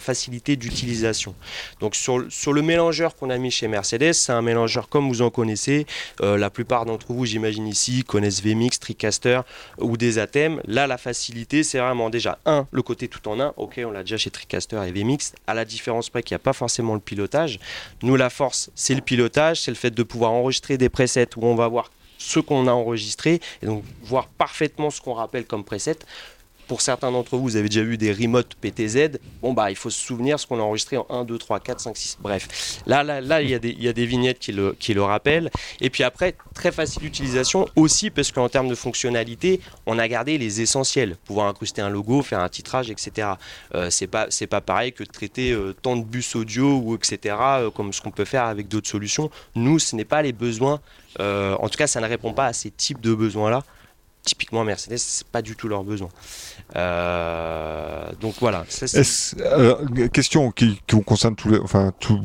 [0.00, 1.34] facilité d'utilisation.
[1.80, 4.12] Donc sur, sur le mélangeur qu'on a mis chez Mercedes.
[4.12, 5.86] C'est un mélangeur comme vous en connaissez.
[6.20, 9.40] Euh, la plupart d'entre vous, j'imagine ici, connaissent VMix, TriCaster
[9.78, 10.60] ou des ATEM.
[10.66, 13.52] Là, la facilité, c'est vraiment déjà, un, le côté tout en un.
[13.56, 15.32] Ok, on l'a déjà chez TriCaster et VMix.
[15.46, 17.58] À la différence près qu'il n'y a pas forcément le pilotage.
[18.02, 21.46] Nous, la force, c'est le pilotage, c'est le fait de pouvoir enregistrer des presets où
[21.46, 25.64] on va voir ce qu'on a enregistré et donc voir parfaitement ce qu'on rappelle comme
[25.64, 25.96] preset
[26.70, 29.18] pour certains d'entre vous, vous avez déjà vu des remote PTZ.
[29.42, 31.80] Bon, bah, il faut se souvenir ce qu'on a enregistré en 1, 2, 3, 4,
[31.80, 32.18] 5, 6.
[32.20, 33.58] Bref, là, là, là il, y a
[33.92, 35.50] des, vignettes qui le, rappellent.
[35.80, 40.38] Et puis après, très facile d'utilisation aussi parce qu'en termes de fonctionnalité, on a gardé
[40.38, 41.16] les essentiels.
[41.24, 43.30] Pouvoir incruster un logo, faire un titrage, etc.
[43.74, 46.94] Euh, c'est pas, c'est pas pareil que de traiter euh, tant de bus audio ou
[46.94, 47.34] etc.
[47.40, 49.28] Euh, comme ce qu'on peut faire avec d'autres solutions.
[49.56, 50.80] Nous, ce n'est pas les besoins.
[51.18, 53.64] en tout cas, ça ne répond pas à ces types de besoins-là
[54.22, 56.08] typiquement Mercedes, c'est pas du tout leur besoin.
[56.76, 58.64] Euh, donc voilà.
[59.38, 62.20] Euh, question qui, qui, concerne tous les, enfin tout,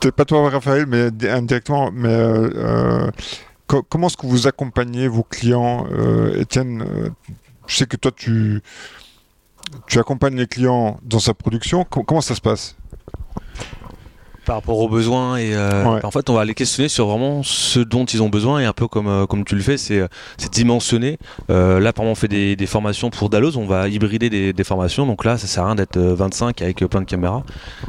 [0.00, 3.10] peut-être pas toi Raphaël, mais indirectement, mais euh,
[3.66, 5.86] comment est-ce que vous accompagnez vos clients,
[6.34, 7.12] Étienne
[7.66, 8.62] Je sais que toi tu
[9.86, 11.84] tu accompagnes les clients dans sa production.
[11.84, 12.76] comment ça se passe?
[14.44, 16.04] Par rapport aux besoins et euh, Ouais.
[16.04, 18.72] en fait on va les questionner sur vraiment ce dont ils ont besoin et un
[18.72, 21.18] peu comme euh, comme tu le fais c'est euh, c'est dimensionné.
[21.50, 23.56] Euh, là par exemple on fait des, des formations pour Dalloz.
[23.56, 25.06] On va hybrider des, des formations.
[25.06, 27.42] Donc là ça sert à rien d'être euh, 25 avec plein de caméras.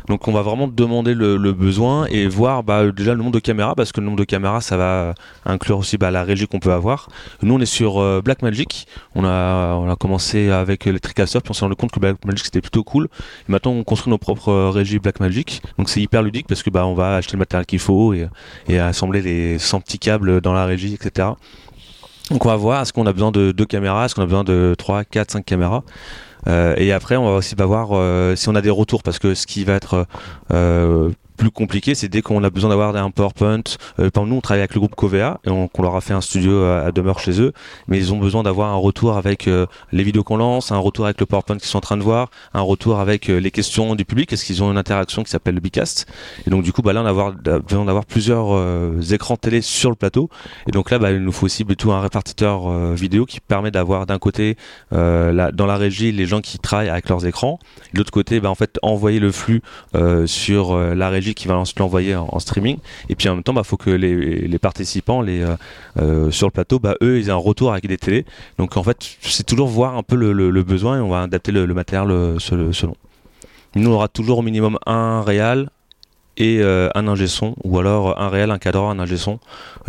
[0.07, 3.39] Donc on va vraiment demander le, le besoin et voir bah, déjà le nombre de
[3.39, 5.13] caméras parce que le nombre de caméras ça va
[5.45, 7.09] inclure aussi bah, la régie qu'on peut avoir.
[7.41, 11.53] Nous on est sur Blackmagic on a on a commencé avec les Tricaster puis on
[11.53, 13.05] s'est rendu compte que Blackmagic c'était plutôt cool.
[13.47, 16.85] Et maintenant on construit nos propres régies Blackmagic donc c'est hyper ludique parce que bah
[16.95, 18.27] va acheter le matériel qu'il faut et,
[18.79, 21.29] assembler les 100 petits câbles dans la régie etc
[22.29, 24.43] donc on va voir est-ce qu'on a besoin de deux caméras est-ce qu'on a besoin
[24.43, 25.83] de 3, 4, 5 caméras?
[26.47, 29.33] Euh, et après on va aussi voir euh, si on a des retours parce que
[29.33, 30.07] ce qui va être
[30.51, 33.63] euh, plus compliqué, c'est dès qu'on a besoin d'avoir un PowerPoint.
[33.99, 36.21] Euh, par nous, on travaille avec le groupe Covea et on, leur a fait un
[36.21, 37.53] studio à, à demeure chez eux,
[37.87, 41.05] mais ils ont besoin d'avoir un retour avec euh, les vidéos qu'on lance, un retour
[41.05, 43.95] avec le PowerPoint qu'ils sont en train de voir, un retour avec euh, les questions
[43.95, 44.31] du public.
[44.31, 46.07] Est-ce qu'ils ont une interaction qui s'appelle le Bicast?
[46.45, 49.89] Et donc, du coup, bah, là, on a besoin d'avoir plusieurs euh, écrans télé sur
[49.89, 50.29] le plateau.
[50.67, 53.71] Et donc là, bah, il nous faut aussi plutôt un répartiteur euh, vidéo qui permet
[53.71, 54.57] d'avoir d'un côté,
[54.91, 57.59] euh, dans la régie, les gens qui travaillent avec leurs écrans,
[57.93, 59.61] de l'autre côté, bah, en fait, envoyer le flux
[59.95, 62.77] euh, sur euh, la régie qui va ensuite l'envoyer en, streaming.
[63.09, 65.55] Et puis en même temps, il faut que les, participants les, euh,
[65.99, 68.25] euh, sur le plateau, bah, eux, ils aient un retour avec des télés.
[68.57, 71.73] Donc en fait, c'est toujours voir un peu le, besoin et on va adapter le,
[71.73, 72.95] matériel euh, se- selon.
[73.75, 75.69] Nous, on aura toujours au minimum un réal
[76.37, 79.39] et un ingé son, ou alors un réel, un cadreur, un ingé son,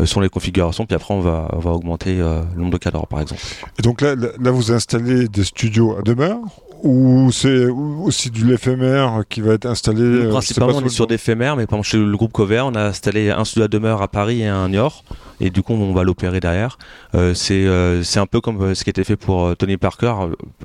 [0.05, 0.85] sont les configurations.
[0.85, 3.40] Puis après, on va, augmenter le nombre de cadreurs, par exemple.
[3.79, 4.14] Et donc là,
[4.51, 6.40] vous installez des studios à demeure
[6.85, 11.07] ou c'est aussi du l'éphémère qui va être installé Nous, euh, principalement, on est sur
[11.07, 13.68] des éphémères, mais par exemple, chez le groupe Covert, on a installé un studio à
[13.68, 15.03] demeure à Paris et un à Niort,
[15.40, 16.77] et du coup, on va l'opérer derrière.
[17.14, 20.14] Euh, c'est euh, c'est un peu comme ce qui a été fait pour Tony Parker,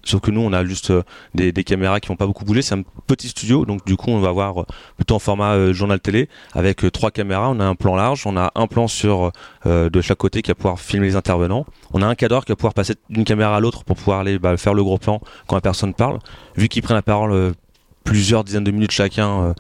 [0.03, 0.91] sauf que nous, on a juste
[1.35, 2.61] des, des caméras qui vont pas beaucoup bouger.
[2.63, 4.65] C'est un petit studio, donc du coup, on va avoir
[4.97, 7.49] plutôt en format journal télé avec trois caméras.
[7.49, 9.31] On a un plan large, on a un plan sur
[9.65, 11.65] de chaque côté qui va pouvoir filmer les intervenants.
[11.93, 14.37] On a un cadreur qui va pouvoir passer d'une caméra à l'autre pour pouvoir aller
[14.37, 16.19] bah, faire le gros plan quand la personne parle.
[16.55, 17.51] Vu qu'ils prennent la parole euh,
[18.03, 19.53] plusieurs dizaines de minutes chacun, euh,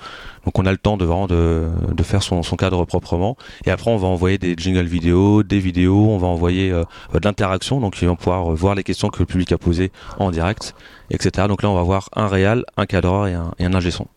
[0.45, 3.37] donc on a le temps de vraiment de, de faire son, son cadre proprement.
[3.65, 6.83] Et après on va envoyer des jingles vidéo, des vidéos, on va envoyer euh,
[7.13, 10.31] de l'interaction, donc ils vont pouvoir voir les questions que le public a posées en
[10.31, 10.73] direct,
[11.11, 11.47] etc.
[11.47, 14.07] Donc là on va voir un réal, un cadreur et un, et un ingé son.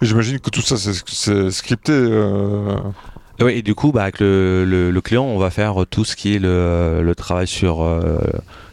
[0.00, 1.92] J'imagine que tout ça c'est scripté.
[1.92, 2.76] euh,
[3.48, 6.36] Et, du coup, bah, avec le, le- le client, on va faire tout ce qui
[6.36, 8.18] est le, le travail sur euh,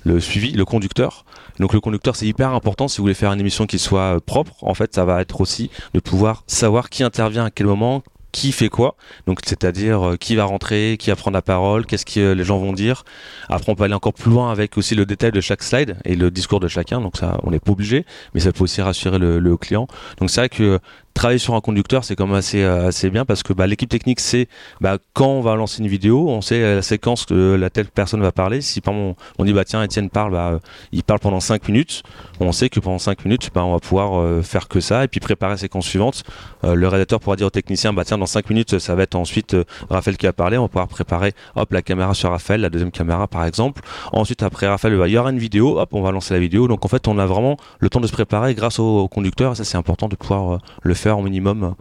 [0.04, 1.26] le suivi, le conducteur.
[1.60, 4.20] Donc le conducteur, c'est hyper important si vous voulez faire une émission qui soit euh,
[4.20, 4.56] propre.
[4.62, 8.52] En fait, ça va être aussi de pouvoir savoir qui intervient à quel moment, qui
[8.52, 8.96] fait quoi.
[9.28, 12.58] Donc c'est-à-dire euh, qui va rentrer, qui va prendre la parole, qu'est-ce que les gens
[12.58, 13.04] vont dire.
[13.50, 16.16] Après, on peut aller encore plus loin avec aussi le détail de chaque slide et
[16.16, 17.02] le discours de chacun.
[17.02, 19.88] Donc ça, on n'est pas obligé, mais ça peut aussi rassurer le, le client.
[20.20, 20.80] Donc c'est vrai que
[21.14, 23.90] travailler sur un conducteur, c'est quand même assez, euh, assez bien parce que bah, l'équipe
[23.90, 24.48] technique sait
[24.80, 27.88] bah, quand on va lancer une vidéo, on sait euh, la séquence que la telle
[27.88, 28.62] personne va parler.
[28.62, 30.60] Si par exemple, on dit bah tiens Étienne parle, bah, euh,
[30.92, 32.04] il parle pendant 5 minutes,
[32.40, 35.20] on sait que pendant 5 minutes, bah, on va pouvoir faire que ça et puis
[35.20, 36.24] préparer la séquence suivante.
[36.64, 39.56] Le rédacteur pourra dire au technicien bah tiens dans 5 minutes ça va être ensuite
[39.90, 42.92] Raphaël qui va parler, on va pouvoir préparer hop la caméra sur Raphaël, la deuxième
[42.92, 43.82] caméra par exemple.
[44.12, 46.68] Ensuite après Raphaël, bah, il y aura une vidéo, hop on va lancer la vidéo.
[46.68, 49.54] Donc en fait on a vraiment le temps de se préparer grâce au, au conducteur.
[49.54, 51.76] Et ça c'est important de pouvoir le faire au minimum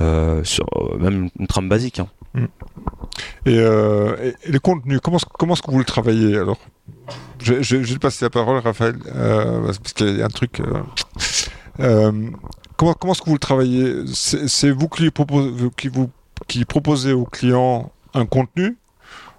[0.00, 2.00] euh, sur euh, même une trame basique.
[2.00, 2.08] hein.
[3.44, 6.56] Et, euh, et- et les contenus, comment, est-ce- comment est-ce que vous le travaillez alors?
[7.42, 10.62] Je, vais passer la parole, Raphaël, parce qu'il y a un truc.
[12.76, 14.04] comment comment est-ce que vous le travaillez?
[14.06, 16.10] C'est vous qui, propose, qui, vous,
[16.48, 18.76] qui proposez au client un contenu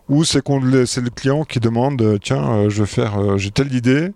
[0.09, 4.11] ou c'est le- le client qui demande tiens, je veux faire, j'ai telle idée,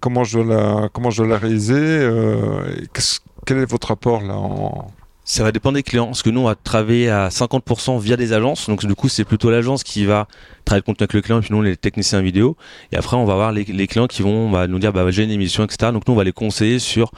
[0.00, 2.86] comment, je la, comment je la réaliser et
[3.46, 4.90] Quel est votre rapport là en...
[5.24, 8.32] Ça va dépendre des clients, parce que nous on va travailler à 50% via des
[8.32, 10.26] agences, donc du coup c'est plutôt l'agence qui va
[10.68, 12.56] travailler le contenu avec le client, et puis nous les techniciens vidéo,
[12.92, 15.30] et après on va avoir les, clients qui vont bah, nous dire bah, j'ai une
[15.30, 15.92] émission, etc.
[15.92, 17.10] Donc nous on va les conseiller sur,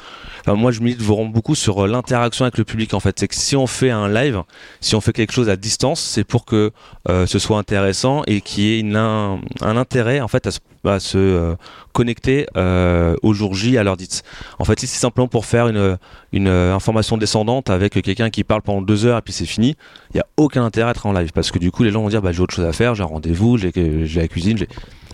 [0.47, 3.35] moi je milite vraiment beaucoup sur euh, l'interaction avec le public en fait, c'est que
[3.35, 4.43] si on fait un live,
[4.81, 6.71] si on fait quelque chose à distance, c'est pour que
[7.09, 11.55] euh, ce soit intéressant et qu'il y ait un, intérêt en fait à se, euh,
[11.93, 12.47] connecter
[13.23, 14.23] au jour J à l'heure dite.
[14.59, 15.99] En fait si c'est simplement pour faire une
[16.33, 19.77] une information descendante avec quelqu'un qui parle pendant deux heures et puis c'est fini,
[20.13, 22.03] il n'y a aucun intérêt à être en live parce que du coup les gens
[22.03, 24.59] vont dire bah, j'ai autre chose à faire, j'ai un rendez-vous, j'ai la cuisine.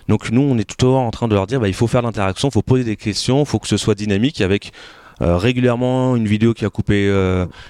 [0.07, 2.49] Donc nous on est tout en train de leur dire bah, il faut faire l'interaction,
[2.49, 4.71] il faut poser des questions, il faut que ce soit dynamique avec
[5.19, 7.11] régulièrement une vidéo qui a coupé,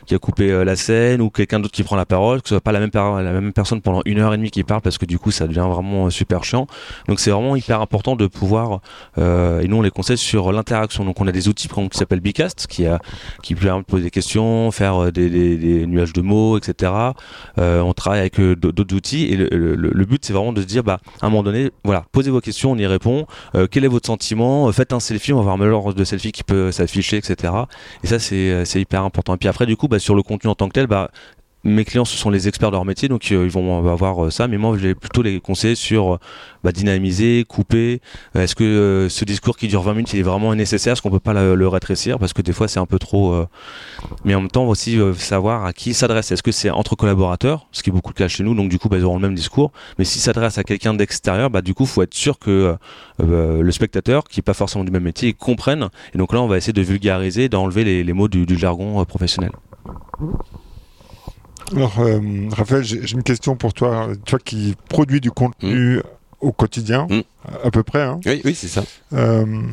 [0.06, 2.62] qui a coupé la scène ou quelqu'un d'autre qui prend la parole, que ce soit
[2.62, 5.06] pas la même, la même personne pendant une heure et demie qui parle parce que
[5.06, 6.68] du coup ça devient vraiment super chiant.
[7.08, 8.82] Donc c'est vraiment hyper important de pouvoir,
[9.18, 11.06] et nous on les conseille sur l'interaction.
[11.06, 13.00] Donc on a des outils qui s'appellent Bicast qui, a,
[13.44, 16.92] qui permet de poser des questions, faire des, des, nuages de mots, etc.
[17.58, 21.00] on travaille avec d'autres outils et le, le but c'est vraiment de se dire, bah,
[21.22, 23.26] à un moment donné, voilà, posez vos questions, on y répond.
[23.56, 24.72] Euh, quel est votre sentiment?
[24.72, 27.36] Faites un selfie, on va voir le de selfie qui peut s'afficher, etc.
[28.04, 29.36] Et ça, c'est hyper important.
[29.36, 31.12] Et puis après, du coup, bah, sur le contenu en tant que tel, bah,
[31.68, 34.32] mes clients ce sont les experts de leur métier donc euh, ils vont avoir euh,
[34.32, 34.48] ça.
[34.48, 36.20] Mais moi j'ai plutôt les conseils sur euh,
[36.64, 38.02] bah, dynamiser couper.
[38.36, 40.94] Est-ce que ce discours qui dure 20 minutes il est vraiment nécessaire?
[40.94, 42.20] Est-ce qu'on peut pas le, rétrécir?
[42.20, 43.46] Parce que des fois c'est un peu trop
[44.24, 46.32] mais en même temps aussi savoir à qui s'adresse.
[46.32, 47.68] Est-ce que c'est entre collaborateurs?
[47.72, 48.56] Ce qui est beaucoup le cas chez nous.
[48.56, 49.72] Donc du coup bah, ils auront le même discours.
[50.00, 52.76] Mais si ça s'adresse à quelqu'un d'extérieur bah du coup faut être sûr que
[53.20, 55.90] le spectateur qui est pas forcément du même métier comprenne.
[56.14, 59.52] Et donc là on va essayer de vulgariser d'enlever les, mots du, du jargon professionnel
[61.76, 62.20] alors, euh,
[62.52, 64.10] Raphaël, j'ai une question pour toi.
[64.26, 66.04] Toi qui produis du contenu mm.
[66.42, 67.22] au quotidien, mm.
[67.64, 68.04] à peu près.
[68.04, 68.20] Hein.
[68.26, 68.84] Oui, oui c'est ça.
[69.14, 69.64] Euh,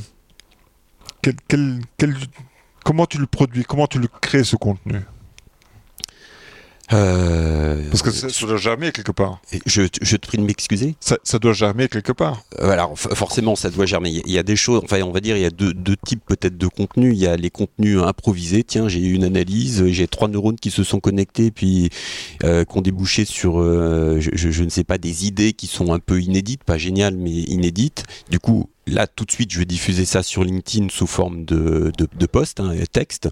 [2.84, 3.64] comment tu le produis?
[3.64, 5.00] Comment tu le crées ce contenu?
[6.92, 9.40] Euh, Parce que ça, doit germer quelque part.
[9.64, 10.96] Je, je te prie de m'excuser.
[11.00, 12.42] Ça, doit germer quelque part.
[12.60, 14.22] Euh, alors forcément, ça doit germer.
[14.26, 16.58] Il y a des choses, enfin on va dire, il y a deux, types peut-être
[16.58, 17.14] de contenus.
[17.14, 18.64] Il y a les contenus improvisés.
[18.64, 21.88] Tiens, j'ai eu une analyse, j'ai trois neurones qui se sont connectés, puis
[22.42, 26.20] euh, qui ont débouché sur, je, ne sais pas, des idées qui sont un peu
[26.20, 28.04] inédites, pas géniales, mais inédites.
[28.30, 31.92] Du coup, là, tout de suite, je vais diffuser ça sur LinkedIn sous forme de,
[31.96, 33.30] de, de post, hein, texte.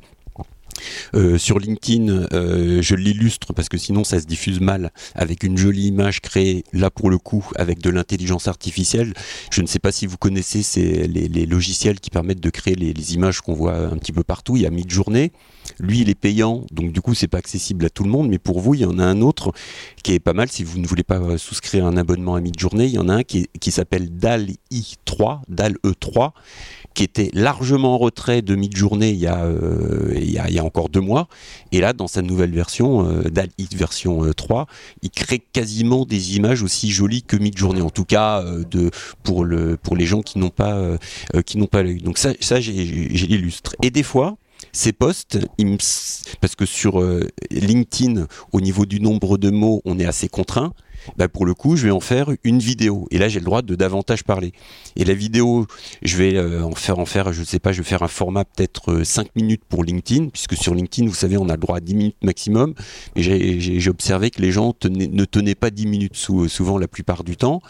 [1.14, 5.56] Euh, sur LinkedIn, euh, je l'illustre parce que sinon ça se diffuse mal avec une
[5.56, 9.12] jolie image créée là pour le coup avec de l'intelligence artificielle.
[9.50, 10.62] Je ne sais pas si vous connaissez
[11.06, 14.56] les, logiciels qui permettent de créer les, images qu'on voit un petit peu partout.
[14.56, 15.32] Il y a Midjourney.
[15.78, 18.28] Lui, il est payant, donc du coup, c'est pas accessible à tout le monde.
[18.28, 19.52] Mais pour vous, il y en a un autre
[20.02, 20.48] qui est pas mal.
[20.50, 23.22] Si vous ne voulez pas souscrire un abonnement à Midjourney, il y en a un
[23.22, 26.32] qui, qui s'appelle DAL-I3, DAL-E3
[26.94, 31.28] qui était largement en retrait de mi-journée il, euh, il, y a encore deux mois.
[31.72, 33.22] Et là, dans sa nouvelle version, euh,
[33.72, 34.64] version 3, euh,
[35.02, 37.82] il crée quasiment des images aussi jolies que mid-journée.
[37.82, 38.90] En tout cas, euh, de,
[39.22, 40.96] pour, le, pour les gens qui n'ont pas,
[41.46, 41.98] qui pas l'œil.
[41.98, 43.76] Donc ça, ça j'ai l'illustre.
[43.82, 44.36] Et des fois,
[44.72, 45.38] ces posts,
[46.40, 47.02] parce que sur
[47.50, 50.72] LinkedIn, au niveau du nombre de mots, on est assez contraint
[51.16, 53.06] bah pour le coup, je vais en faire une vidéo.
[53.10, 54.52] Et là, j'ai le droit de davantage parler.
[54.96, 55.66] Et la vidéo,
[56.02, 58.08] je vais euh, en faire, en faire, je ne sais pas, je vais faire un
[58.08, 61.60] format peut-être 5 euh, minutes pour LinkedIn, puisque sur LinkedIn, vous savez, on a le
[61.60, 62.74] droit à 10 minutes maximum.
[63.16, 67.36] Mais j'ai observé que les gens ne tenaient pas 10 minutes souvent la plupart du
[67.36, 67.62] temps.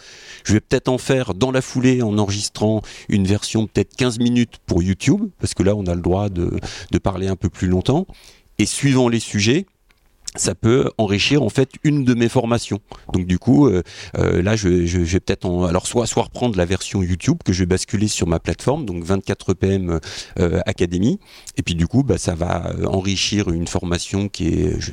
[0.43, 4.57] Je vais peut-être en faire dans la foulée en enregistrant une version peut-être 15 minutes
[4.65, 6.59] pour YouTube, parce que là, on a le droit de
[7.01, 8.07] parler un peu plus longtemps.
[8.59, 9.65] Et suivant les sujets,
[10.35, 12.79] ça peut enrichir en fait une de mes formations.
[13.13, 13.83] Donc du coup, euh,
[14.17, 17.59] euh, là, je, je, vais peut-être alors soit soit reprendre la version YouTube que je
[17.59, 19.99] vais basculer sur ma plateforme, donc 24 PM
[20.39, 21.19] euh, Academy,
[21.57, 24.91] et puis du coup, bah, ça va enrichir une formation qui est, je,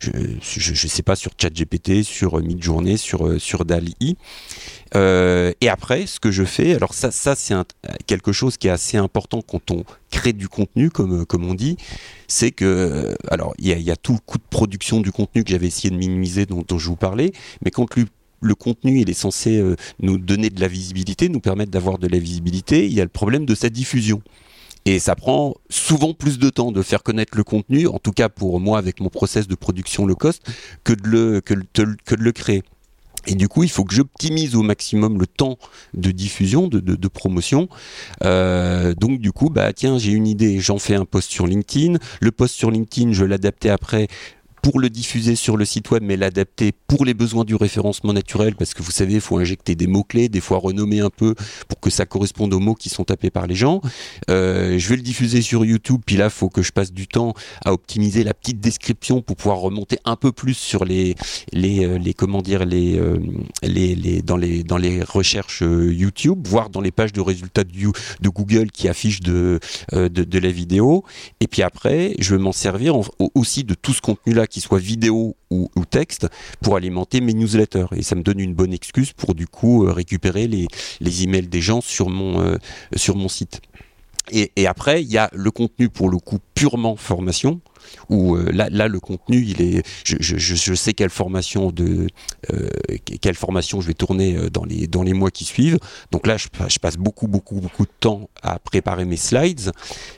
[0.00, 4.16] je, je sais pas, sur ChatGPT, sur Midjourney, sur sur DALI.
[4.94, 7.54] Euh, et après, ce que je fais, alors ça, ça c'est
[8.06, 11.76] quelque chose qui est assez important quand on crée du contenu, comme, comme on dit,
[12.26, 15.66] c'est que, alors il y, a, tout le coût de production du contenu que j'avais
[15.66, 17.32] essayé de minimiser, dont, dont, je vous parlais,
[17.64, 18.06] mais quand le,
[18.40, 22.06] le contenu il est censé euh, nous donner de la visibilité, nous permettre d'avoir de
[22.06, 24.22] la visibilité, il y a le problème de sa diffusion.
[24.84, 28.30] Et ça prend souvent plus de temps de faire connaître le contenu, en tout cas
[28.30, 30.42] pour moi avec mon process de production low cost,
[30.82, 32.62] que de le, que, que de le créer.
[33.26, 35.58] Et du coup, il faut que j'optimise au maximum le temps
[35.94, 37.68] de diffusion, de, promotion.
[38.22, 41.98] Euh, donc du coup, bah tiens, j'ai une idée, j'en fais un post sur LinkedIn.
[42.20, 44.08] Le post sur LinkedIn, je l'adaptais après
[44.62, 48.54] pour le diffuser sur le site web, mais l'adapter pour les besoins du référencement naturel,
[48.56, 51.34] parce que vous savez, il faut injecter des mots-clés, des fois renommer un peu
[51.68, 53.80] pour que ça corresponde aux mots qui sont tapés par les gens.
[54.30, 57.06] Euh, je vais le diffuser sur YouTube, puis là, il faut que je passe du
[57.06, 61.14] temps à optimiser la petite description pour pouvoir remonter un peu plus sur les,
[61.52, 63.18] les, euh, les comment dire, les, euh,
[63.62, 68.28] les, les, dans les, dans les recherches YouTube, voire dans les pages de résultats de,
[68.28, 69.58] Google qui affichent de,
[69.92, 71.04] de, la vidéo.
[71.40, 72.94] Et puis après, je vais m'en servir
[73.34, 76.28] aussi de tout ce contenu-là qui soit vidéo ou, texte,
[76.60, 77.86] pour alimenter mes newsletters.
[77.96, 80.68] Et ça me donne une bonne excuse pour du coup euh, récupérer les,
[81.00, 82.56] les emails des gens sur mon, euh,
[82.96, 83.60] sur mon site.
[84.30, 87.62] Et, après, il y a le contenu pour le coup purement formation.
[88.10, 92.08] où euh, là, là, le contenu, il est, je, je, sais quelle formation de,
[93.22, 95.78] quelle formation je vais tourner dans les dans les mois qui suivent.
[96.12, 99.72] Donc là, je, passe beaucoup, beaucoup, beaucoup de temps à préparer mes slides.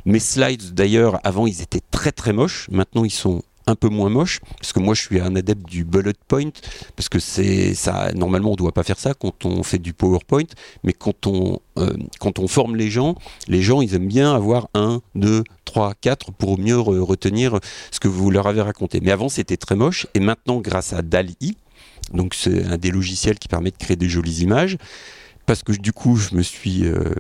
[0.07, 2.68] Mes slides, d'ailleurs, avant, ils étaient très, très moches.
[2.72, 5.84] Maintenant, ils sont un peu moins moche parce que moi je suis un adepte du
[5.84, 6.50] bullet point
[6.96, 10.46] parce que c'est ça normalement on doit pas faire ça quand on fait du PowerPoint
[10.82, 13.14] mais quand on euh, quand on forme les gens
[13.48, 17.58] les gens ils aiment bien avoir un deux trois quatre pour mieux retenir
[17.92, 19.00] ce que vous leur avez raconté.
[19.00, 21.56] Mais avant c'était très moche et maintenant grâce à DALI
[22.12, 24.78] donc c'est un des logiciels qui permet de créer des jolies images
[25.46, 27.14] parce que du coup je me suis euh,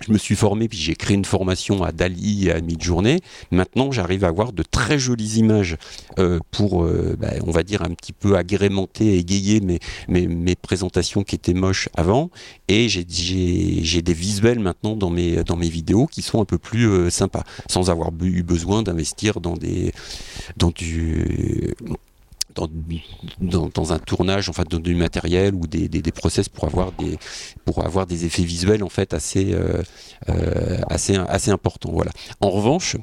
[0.00, 3.20] je me suis formé, puis j'ai créé une formation à Dali et à Midjourney.
[3.50, 5.76] Maintenant, j'arrive à avoir de très jolies images
[6.18, 9.78] euh, pour, euh, bah, on va dire, un petit peu agrémenter égayer mes,
[10.08, 12.30] mes, mes présentations qui étaient moches avant.
[12.68, 13.04] Et j'ai
[14.02, 17.44] des visuels maintenant dans mes, dans mes vidéos qui sont un peu plus euh, sympas,
[17.68, 19.92] sans avoir eu besoin d'investir dans, des,
[20.56, 21.74] dans du
[22.56, 22.68] dans,
[23.40, 26.90] dans, dans, un tournage, enfin dans du matériel ou des, des, des, process pour avoir
[26.92, 27.18] des
[27.64, 29.82] pour avoir des effets visuels en fait assez euh,
[30.28, 31.92] euh, assez assez importants.
[31.92, 32.10] Voilà.
[32.40, 32.96] En revanche,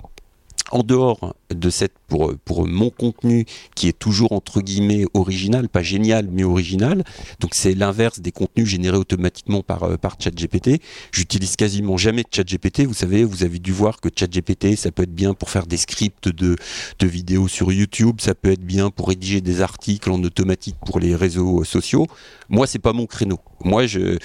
[0.73, 3.45] en dehors de cette, pour, mon contenu
[3.75, 7.03] qui est toujours entre guillemets original, pas génial, mais original,
[7.39, 10.81] donc c'est l'inverse des contenus générés automatiquement par, euh, par ChatGPT.
[11.11, 12.85] J'utilise quasiment jamais ChatGPT.
[12.85, 15.77] Vous savez, vous avez dû voir que ChatGPT, ça peut être bien pour faire des
[15.77, 16.55] scripts de,
[16.97, 20.99] de vidéos sur YouTube, ça peut être bien pour rédiger des articles en automatique pour
[20.99, 22.07] les réseaux sociaux.
[22.49, 23.37] Moi, c'est pas mon créneau.
[23.63, 24.17] Moi, je,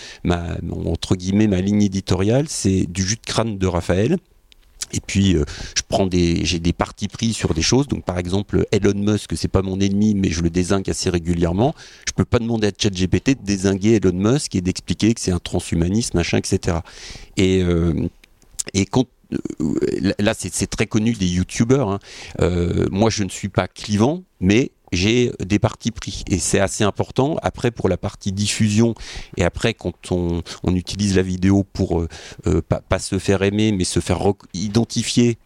[0.87, 4.17] entre guillemets, ma ligne éditoriale, c'est du jus de crâne de Raphaël.
[4.93, 5.45] Et puis, euh,
[5.77, 7.89] je prends des, j'ai des partis pris sur des choses.
[7.89, 11.75] Donc, par exemple, Elon Musk, c'est pas mon ennemi, mais je le désingue assez régulièrement.
[12.07, 15.39] Je peux pas demander à ChatGPT de désinguer Elon Musk et d'expliquer que c'est un
[15.39, 16.79] transhumaniste, machin, etc.
[17.37, 18.09] Et, euh,
[18.75, 19.07] et quand
[19.61, 21.91] euh, là, c'est très connu des youtubeurs.
[21.91, 21.99] Hein.
[22.41, 26.85] Euh, moi, je ne suis pas clivant, mais j'ai des partis pris et c'est assez
[26.85, 27.37] important.
[27.43, 28.95] Après, pour la partie diffusion
[29.37, 32.09] et après, quand on, utilise la vidéo pour euh,
[32.47, 34.21] euh, pas, se faire aimer, mais se faire
[34.55, 35.39] identifier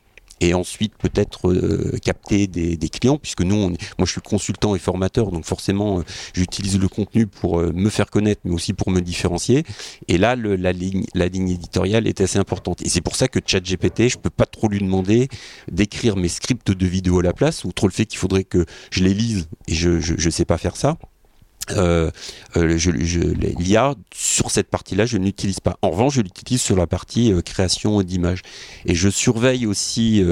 [0.43, 4.78] et ensuite peut-être euh, capter des, clients, puisque nous, on, moi je suis consultant et
[4.78, 6.03] formateur, donc forcément euh,
[6.34, 9.64] j'utilise le contenu pour euh, me faire connaître, mais aussi pour me différencier.
[10.09, 12.82] Et là, la, ligne, la ligne éditoriale est assez importante.
[12.82, 15.28] Et c'est pour ça que ChatGPT, je peux pas trop lui demander
[15.70, 19.05] d'écrire mes scripts de vidéo à la place, outre le fait qu'il faudrait que je
[19.05, 20.99] les lise, et je, je sais pas faire ça.
[21.70, 22.10] Euh,
[22.56, 22.78] euh,
[23.58, 25.78] l'IA sur cette partie-là, je ne l'utilise pas.
[25.82, 28.42] En revanche, je l'utilise sur la partie euh, création d'images.
[28.84, 30.24] Et je surveille aussi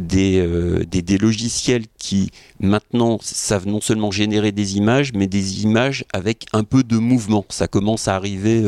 [0.00, 0.46] des,
[0.86, 2.30] des, logiciels qui
[2.60, 7.44] maintenant savent non seulement générer des images, mais des images avec un peu de mouvement.
[7.48, 8.62] Ça commence à arriver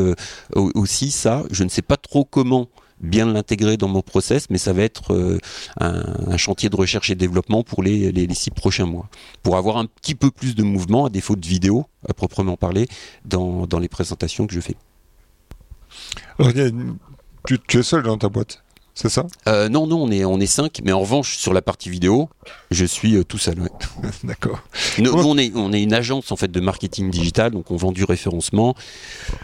[0.55, 1.45] aussi, ça.
[1.51, 2.69] Je ne sais pas trop comment
[3.01, 5.39] bien l'intégrer dans mon process, mais ça va être euh,
[5.81, 9.09] un, chantier de recherche et développement pour les, les, les, six prochains mois,
[9.43, 12.89] pour avoir un petit peu plus de mouvement, à défaut de vidéo, à proprement parler,
[13.25, 14.77] dans, dans les présentations que je fais.
[16.39, 16.53] Alors,
[17.47, 18.63] tu, tu es seul dans ta boîte?
[18.97, 19.27] C'est ça?
[19.47, 22.31] Euh, Non, non, on est, on est cinq, mais en revanche, sur la partie vidéo,
[22.71, 23.61] je suis euh, tout seul.
[23.61, 23.69] Ouais.
[24.25, 24.59] D'accord.
[24.99, 27.77] Nous, nous, on, est, on est une agence en fait de marketing digital, donc on
[27.77, 28.75] vend du référencement,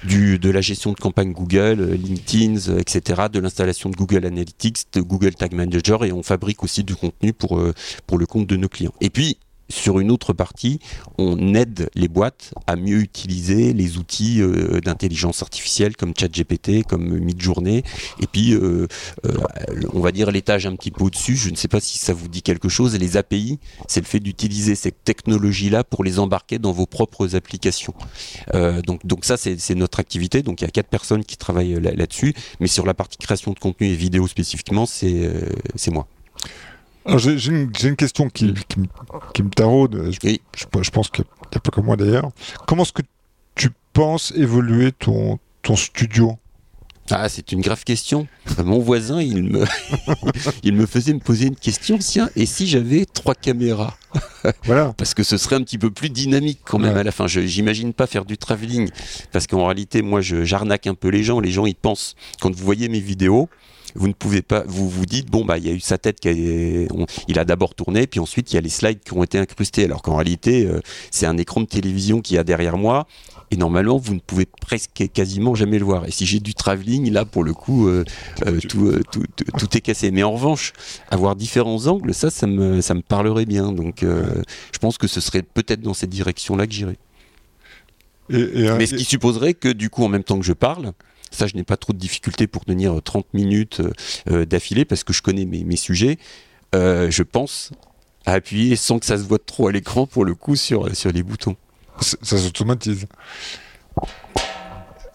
[0.04, 4.86] du, de la gestion de campagne Google, euh, LinkedIn, etc., de l'installation de Google Analytics,
[4.94, 7.62] de Google Tag Manager, et on fabrique aussi du contenu pour,
[8.06, 8.94] pour le compte de nos clients.
[9.02, 9.36] Et puis,
[9.72, 10.78] sur une autre partie,
[11.18, 17.18] on aide les boîtes à mieux utiliser les outils euh, d'intelligence artificielle comme ChatGPT, comme
[17.18, 17.82] Midjourney.
[18.20, 18.86] Et puis, euh,
[19.24, 19.32] euh,
[19.92, 22.28] on va dire l'étage un petit peu au-dessus, je ne sais pas si ça vous
[22.28, 23.58] dit quelque chose, les API,
[23.88, 27.94] c'est le fait d'utiliser cette technologie-là pour les embarquer dans vos propres applications.
[28.86, 30.42] Donc, donc ça, c'est notre activité.
[30.42, 32.34] Donc il y a quatre personnes qui travaillent là-dessus.
[32.60, 36.06] mais sur la partie création de contenu et vidéo spécifiquement, c'est moi.
[37.16, 38.80] J'ai une, une, question qui, qui,
[39.34, 40.10] qui me taraude.
[40.10, 40.40] Je, oui.
[40.56, 42.30] je, je, pense qu'il n'y a pas que moi d'ailleurs.
[42.66, 43.02] Comment est-ce que
[43.54, 46.38] tu penses évoluer ton, ton studio?
[47.10, 48.26] Ah, c'est une grave question.
[48.64, 49.64] Mon voisin, il me,
[50.62, 51.98] il me faisait me poser une question.
[51.98, 53.96] Tiens, et si j'avais trois caméras?
[54.64, 54.94] Voilà.
[54.96, 57.00] Parce que ce serait un petit peu plus dynamique quand même ouais.
[57.00, 57.26] à la fin.
[57.26, 58.88] Je j'imagine pas faire du travelling.
[59.32, 61.40] Parce qu'en réalité, moi, j'arnaque un peu les gens.
[61.40, 63.48] Les gens, ils pensent, quand vous voyez mes vidéos,
[63.94, 66.20] vous ne pouvez pas, vous vous dites, bon, bah, il y a eu sa tête
[66.20, 69.12] qui a, on, il a d'abord tourné, puis ensuite, il y a les slides qui
[69.12, 69.84] ont été incrustés.
[69.84, 70.80] Alors qu'en réalité, euh,
[71.10, 73.06] c'est un écran de télévision qui a derrière moi.
[73.52, 76.06] Et normalement, vous ne pouvez presque quasiment jamais le voir.
[76.06, 78.02] Et si j'ai du travelling, là, pour le coup, euh,
[78.46, 80.10] euh, tout, euh, tout, tout, tout, est cassé.
[80.10, 80.72] Mais en revanche,
[81.10, 83.70] avoir différents angles, ça, ça me, ça me parlerait bien.
[83.72, 86.96] Donc, je pense que ce serait peut-être dans cette direction-là que j'irais.
[88.30, 90.92] Mais ce qui supposerait que, du coup, en même temps que je parle,
[91.32, 93.82] ça, je n'ai pas trop de difficultés pour tenir 30 minutes
[94.26, 96.18] d'affilée parce que je connais mes, mes sujets.
[96.74, 97.70] je pense
[98.24, 101.10] à appuyer sans que ça se voit trop à l'écran pour le coup sur, sur
[101.10, 101.56] les boutons.
[102.00, 103.06] Ça, ça s'automatise.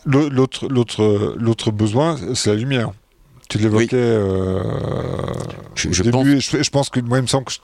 [0.06, 2.92] L'autre, l'autre, l'autre besoin, c'est la lumière.
[3.50, 4.62] Tu l'évoquais euh,
[5.76, 6.12] Je, au je début.
[6.12, 6.28] pense.
[6.28, 7.60] et Je, je pense que moi, il me semble que je-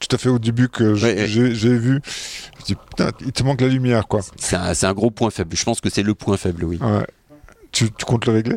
[0.00, 1.26] tout à fait au début que je- Ouais, ouais.
[1.28, 2.00] j'ai, vu.
[2.60, 4.20] Je dis, putain, il te manque la lumière, quoi.
[4.36, 5.56] C'est un, c'est un gros point faible.
[5.56, 6.78] Je pense que c'est le point faible, oui.
[6.80, 7.06] Ouais.
[7.74, 8.56] Tu, tu comptes le régler?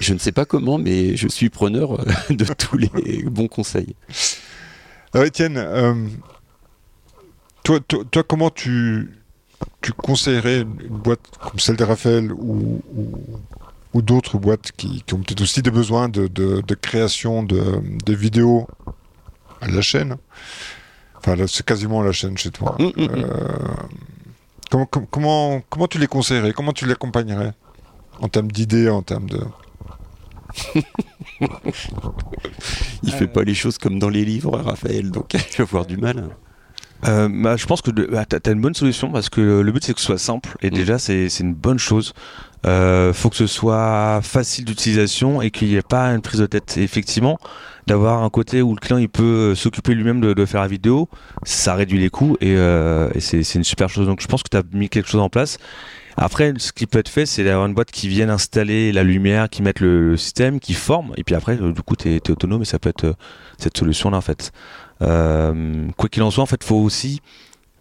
[0.00, 2.88] Je ne sais pas comment, mais je suis preneur euh, de tous les
[3.24, 3.94] bons conseils.
[5.14, 5.94] Alors, Étienne, euh,
[7.62, 9.10] toi, toi, toi, comment tu,
[9.80, 13.20] tu conseillerais une boîte comme celle de Raphaël ou, ou,
[13.94, 17.62] ou d'autres boîtes qui, qui ont peut-être aussi des besoins de, de, de création de,
[18.04, 18.66] de vidéos
[19.60, 20.16] à la chaîne?
[21.18, 22.74] Enfin, c'est quasiment à la chaîne chez toi.
[22.80, 23.08] Hum, hum.
[23.10, 23.58] Euh,
[24.70, 26.52] comment, com- comment, comment tu les conseillerais?
[26.52, 27.52] Comment tu les accompagnerais
[28.22, 29.40] En termes d'idées, en termes de...
[33.02, 35.96] Il fait pas les choses comme dans les livres, Raphaël, donc je vais avoir du
[35.96, 36.28] mal.
[37.08, 39.82] Euh, bah, je pense que bah, t'as t'as une bonne solution parce que le but
[39.84, 40.74] c'est que ce soit simple et Mm.
[40.74, 42.14] déjà c'est c'est une bonne chose.
[42.64, 46.46] Euh, faut que ce soit facile d'utilisation et qu'il n'y ait pas une prise de
[46.46, 46.76] tête.
[46.78, 47.40] Et effectivement,
[47.88, 50.68] d'avoir un côté où le client il peut euh, s'occuper lui-même de, de faire la
[50.68, 51.08] vidéo,
[51.42, 54.06] ça réduit les coûts et, euh, et c'est c'est une super chose.
[54.06, 55.58] Donc je pense que tu as mis quelque chose en place.
[56.16, 59.48] Après, ce qui peut être fait, c'est d'avoir une boîte qui vienne installer la lumière,
[59.48, 62.62] qui mette le, système, qui forme, et puis après, euh, du coup, tu es, autonome
[62.62, 63.14] et ça peut être euh,
[63.58, 64.52] cette solution-là, en fait.
[65.00, 67.20] Euh, quoi qu'il en soit, en fait, faut aussi.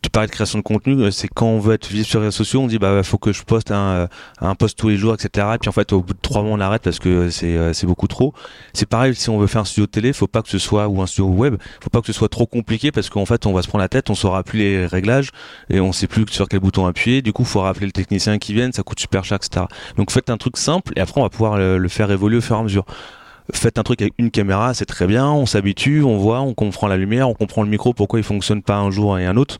[0.03, 2.25] Tu parlais de création de contenu, euh, c'est quand on veut être visible sur les
[2.25, 4.07] réseaux sociaux, on dit bah faut que je poste un, euh,
[4.39, 5.49] un post tous les jours, etc.
[5.53, 7.71] Et puis en fait au bout de trois mois on arrête parce que c'est euh,
[7.73, 8.33] c'est beaucoup trop.
[8.73, 10.87] C'est pareil si on veut faire un studio de télé, faut pas que ce soit
[10.87, 13.53] ou un studio web, faut pas que ce soit trop compliqué parce qu'en fait on
[13.53, 15.29] va se prendre la tête, on saura plus les réglages
[15.69, 17.21] et on sait plus sur quel bouton appuyer.
[17.21, 19.67] Du coup faut rappeler le technicien qui vienne, ça coûte super cher, etc.
[19.97, 22.41] Donc faites un truc simple et après on va pouvoir le, le faire évoluer au
[22.41, 22.85] fur et à mesure.
[23.53, 26.87] Faites un truc avec une caméra, c'est très bien, on s'habitue, on voit, on comprend
[26.87, 29.59] la lumière, on comprend le micro, pourquoi il fonctionne pas un jour et un autre.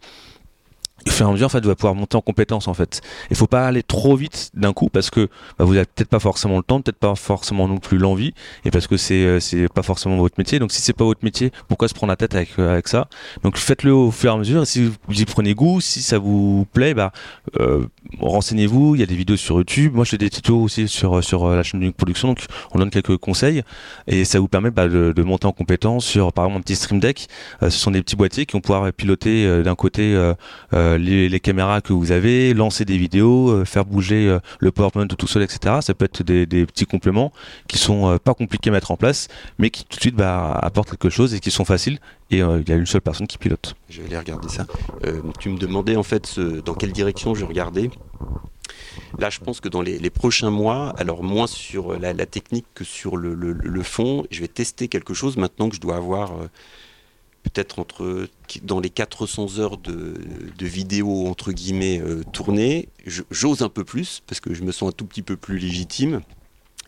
[1.07, 3.01] Au fur et à mesure, en fait, allez pouvoir monter en compétence, en fait.
[3.29, 6.19] Il faut pas aller trop vite d'un coup parce que bah, vous avez peut-être pas
[6.19, 8.33] forcément le temps, peut-être pas forcément non plus l'envie,
[8.65, 10.59] et parce que c'est euh, c'est pas forcément votre métier.
[10.59, 13.07] Donc si c'est pas votre métier, pourquoi se prendre la tête avec euh, avec ça?
[13.43, 14.61] Donc faites-le au fur et à mesure.
[14.61, 17.11] Et si vous y prenez goût, si ça vous plaît, bah
[17.59, 17.85] euh,
[18.19, 18.95] renseignez-vous.
[18.95, 19.93] Il y a des vidéos sur YouTube.
[19.95, 22.39] Moi, je fais des tutos aussi sur sur la chaîne Unique Production, donc
[22.73, 23.63] on donne quelques conseils
[24.07, 26.75] et ça vous permet bah, de, de monter en compétence sur par exemple un petit
[26.75, 27.27] Stream Deck.
[27.61, 30.15] Ce sont des petits boîtiers qui vont pouvoir piloter d'un côté
[30.91, 35.07] euh, les, caméras que vous avez, lancer des vidéos, euh, faire bouger euh, le PowerPoint
[35.07, 35.77] tout seul, etc.
[35.81, 37.31] Ça peut être des, petits compléments
[37.67, 39.27] qui sont pas compliqués à mettre en place,
[39.57, 41.99] mais qui tout de suite bah, apportent quelque chose et qui sont faciles.
[42.29, 43.75] Et il y a une seule personne qui pilote.
[43.89, 44.65] Je vais aller regarder ça.
[45.39, 47.89] Tu me demandais en fait dans quelle direction je regardais.
[49.19, 53.17] Là, je pense que dans les, prochains mois, alors moins sur la, technique que sur
[53.17, 56.31] le, fond, je vais tester quelque chose maintenant que je dois avoir
[57.43, 58.27] peut-être entre
[58.63, 60.15] dans les 400 heures de,
[60.57, 62.89] de vidéos entre guillemets euh, tournées.
[63.05, 66.21] J'ose un peu plus parce que je me sens un tout petit peu plus légitime.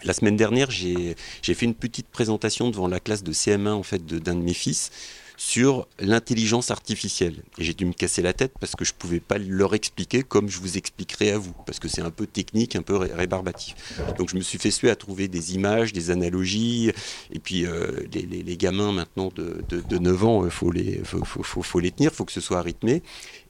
[0.03, 4.05] La semaine dernière, j'ai fait une petite présentation devant la classe de CM1 en fait
[4.05, 4.91] d'un de mes fils
[5.37, 7.35] sur l'intelligence artificielle.
[7.57, 10.23] Et j'ai dû me casser la tête parce que je ne pouvais pas leur expliquer
[10.23, 13.11] comme je vous expliquerai à vous, parce que c'est un peu technique, un peu ré-
[13.13, 13.75] rébarbatif.
[14.17, 16.91] Donc je me suis fait suer à trouver des images, des analogies,
[17.31, 21.01] et puis euh, les, les- gamins maintenant de, de, de 9 ans, il faut les,
[21.03, 23.01] faut, faut- faut- faut les tenir, il faut que ce soit rythmé.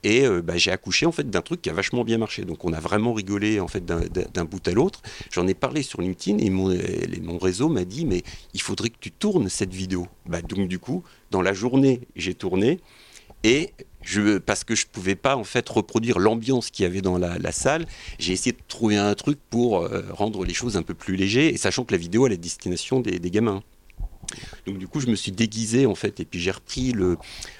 [0.04, 2.44] Et euh, bah, j'ai accouché en fait d'un truc qui a vachement bien marché.
[2.44, 5.02] Donc on a vraiment rigolé en fait d'un- bout à l'autre.
[5.32, 9.10] J'en ai parlé sur LinkedIn et mon, réseau m'a dit mais il faudrait que tu
[9.10, 10.06] tournes cette vidéo.
[10.26, 12.80] Bah, donc du coup, dans la journée, j'ai tourné
[13.42, 13.72] et
[14.44, 17.86] parce que je pouvais pas en fait reproduire l'ambiance qu'il y avait dans la, salle,
[18.18, 21.52] j'ai essayé de trouver un truc pour euh, rendre les choses un peu plus légères
[21.52, 23.62] et sachant que la vidéo elle est à destination des, des gamins.
[24.66, 26.94] Donc du coup, je me suis déguisé en fait, et puis j'ai repris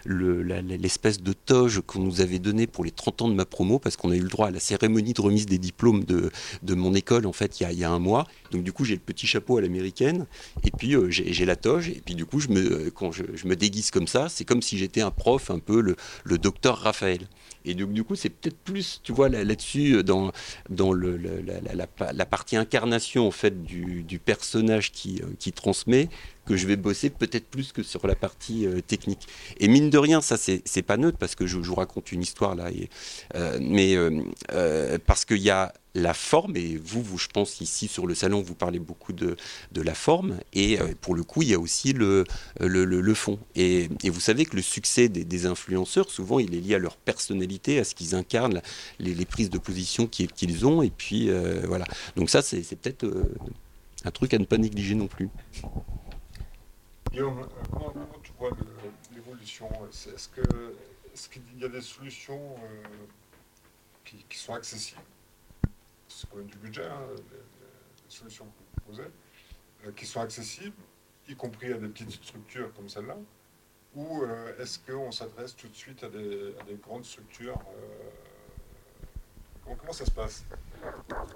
[0.06, 3.96] l'espèce de toge qu'on nous avait donné pour les 30 ans de ma promo, parce
[3.96, 6.30] qu'on a eu le droit à la cérémonie de remise des diplômes de,
[6.74, 8.26] mon école en fait il y a, un mois.
[8.50, 10.26] Donc du coup, j'ai le petit chapeau à l'américaine,
[10.64, 13.22] et puis euh, j'ai la toge, et puis du coup, je me, euh, quand je,
[13.44, 17.28] me déguise comme ça, c'est comme si j'étais un prof, un peu le docteur Raphaël.
[17.64, 20.32] Et donc, du coup, c'est peut-être plus, tu vois, là- là-dessus, euh, dans,
[20.68, 25.20] dans le, la, la- la pa- la partie incarnation, en fait, du, du personnage qui,
[25.22, 26.08] euh, qui transmet,
[26.46, 29.26] que je vais bosser peut-être plus que sur la partie euh, technique.
[29.60, 32.22] Et mine de rien, ça, c'est pas neutre, parce que je, je vous raconte une
[32.22, 32.68] histoire, là,
[33.60, 38.07] mais euh, parce qu'il y a la forme, et vous, vous, je pense, ici, sur
[38.07, 39.36] le salon, vous parlez beaucoup de,
[39.72, 42.24] de la forme, et euh, pour le coup, il y a aussi le,
[42.59, 43.38] le, le- le fond.
[43.55, 46.78] Et, et vous savez que le succès des, des influenceurs, souvent, il est lié à
[46.78, 48.61] leur personnalité, à ce qu'ils incarnent,
[48.99, 51.84] les, les prises de position qu'ils qu'ils ont, et puis euh, voilà.
[52.16, 53.32] Donc ça, c'est c'est peut-être euh,
[54.05, 55.28] un truc à ne pas négliger non plus.
[57.12, 58.51] Guillaume, euh, comment, comment tu vois
[59.14, 59.68] l'évolution?
[59.88, 60.74] Est-ce que
[61.14, 62.82] est-ce qu'il y a des solutions euh,
[64.05, 65.01] qui, qui, sont accessibles?
[66.14, 69.10] C'est quand même du budget, hein, les, les, solutions que vous proposez,
[69.86, 70.76] euh, qui sont accessibles,
[71.28, 73.16] y compris à des petites structures comme celle-là
[73.96, 77.58] Ou euh, est-ce qu'on s'adresse tout de suite à des, grandes structures
[79.64, 80.44] comment, comment, ça se passe?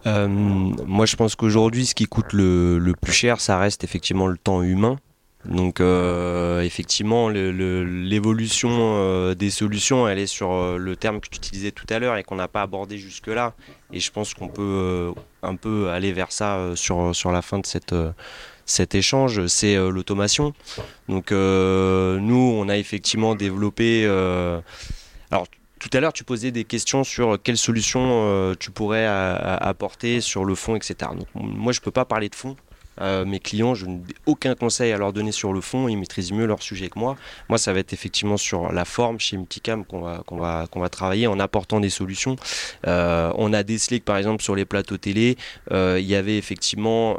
[0.04, 4.62] Moi, je pense qu'aujourd'hui, ce qui coûte le plus cher, ça reste effectivement le temps
[4.62, 4.98] humain
[5.44, 11.36] donc euh, effectivement, l'évolution euh, des solutions, elle est sur euh, le terme que tu
[11.36, 13.54] utilisais tout à l'heure et qu'on n'a pas abordé jusque-là.
[13.92, 15.12] Et je pense qu'on peut
[15.42, 17.94] un peu aller vers ça sur, sur la fin de cette,
[18.66, 20.52] cet échange, c'est l'automation.
[21.08, 24.04] Donc nous, on a effectivement développé...
[24.04, 25.46] alors
[25.78, 30.54] tout à l'heure, tu posais des questions sur quelles solutions tu pourrais apporter sur le
[30.54, 31.12] fond, etc.
[31.34, 32.56] Moi, je ne peux pas parler de fond
[33.00, 36.32] euh, mes clients, je n'ai aucun conseil à leur donner sur le fond, ils maîtrisent
[36.32, 37.16] mieux leur sujet que moi.
[37.48, 41.26] Moi, ça va être effectivement sur la forme chez Multicam qu'on va, qu'on va, travailler
[41.26, 42.36] en apportant des solutions.
[42.86, 45.36] Euh, on a décelé que par exemple sur les plateaux télé,
[45.70, 47.18] euh, il y avait effectivement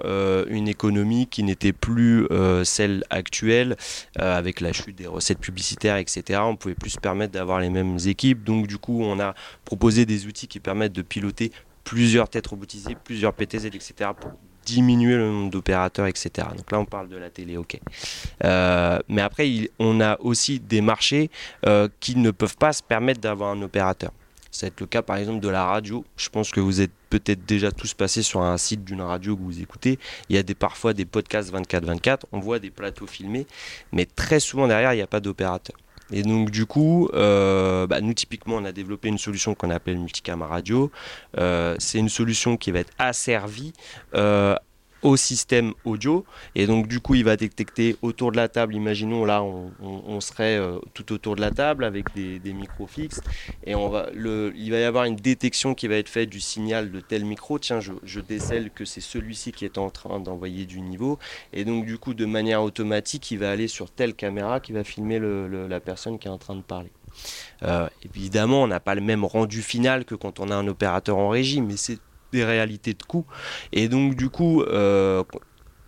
[0.49, 2.27] une économie qui n'était plus
[2.63, 3.77] celle actuelle,
[4.15, 6.41] avec la chute des recettes publicitaires, etc.
[6.43, 8.43] On pouvait plus se permettre d'avoir les mêmes équipes.
[8.43, 9.33] Donc du coup, on a
[9.65, 11.51] proposé des outils qui permettent de piloter
[11.83, 14.11] plusieurs têtes robotisées, plusieurs PTZ, etc.
[14.73, 16.47] diminuer le nombre d'opérateurs, etc.
[16.55, 17.79] Donc là, on parle de la télé, ok.
[18.43, 21.29] Euh, mais après, on a aussi des marchés
[21.65, 24.11] euh, qui ne peuvent pas se permettre d'avoir un opérateur.
[24.51, 26.03] Ça va être le cas par exemple de la radio.
[26.17, 29.41] Je pense que vous êtes peut-être déjà tous passés sur un site d'une radio que
[29.41, 29.99] vous écoutez.
[30.27, 33.45] Il y a des, parfois des podcasts 24-24, on voit des plateaux filmés,
[33.91, 35.75] mais très souvent derrière, il n'y a pas d'opérateur.
[36.11, 39.97] Et donc du coup, euh, bah, nous typiquement, on a développé une solution qu'on appelle
[39.97, 40.91] Multicam Radio.
[41.37, 43.73] Euh, c'est une solution qui va être asservie
[44.15, 44.55] euh,
[45.01, 46.25] au système audio.
[46.55, 50.57] Et donc du coup il va détecter autour de la table imaginons là on, serait
[50.57, 53.21] euh, tout autour de la table avec des, micros fixes.
[53.65, 56.39] Et on va le, il va y avoir une détection qui va être faite du
[56.39, 57.59] signal de tel micro.
[57.59, 61.19] Tiens je, je décèle que c'est celui-ci qui est en train d'envoyer du niveau.
[61.53, 64.83] Et donc du coup de manière automatique il va aller sur telle caméra qui va
[64.83, 66.91] filmer la personne qui est en train de parler.
[67.63, 71.17] Euh, évidemment on n'a pas le même rendu final que quand on a un opérateur
[71.17, 71.99] en régie mais c'est
[72.31, 73.25] des réalités de coût.
[73.71, 75.23] Et donc, du coup, euh,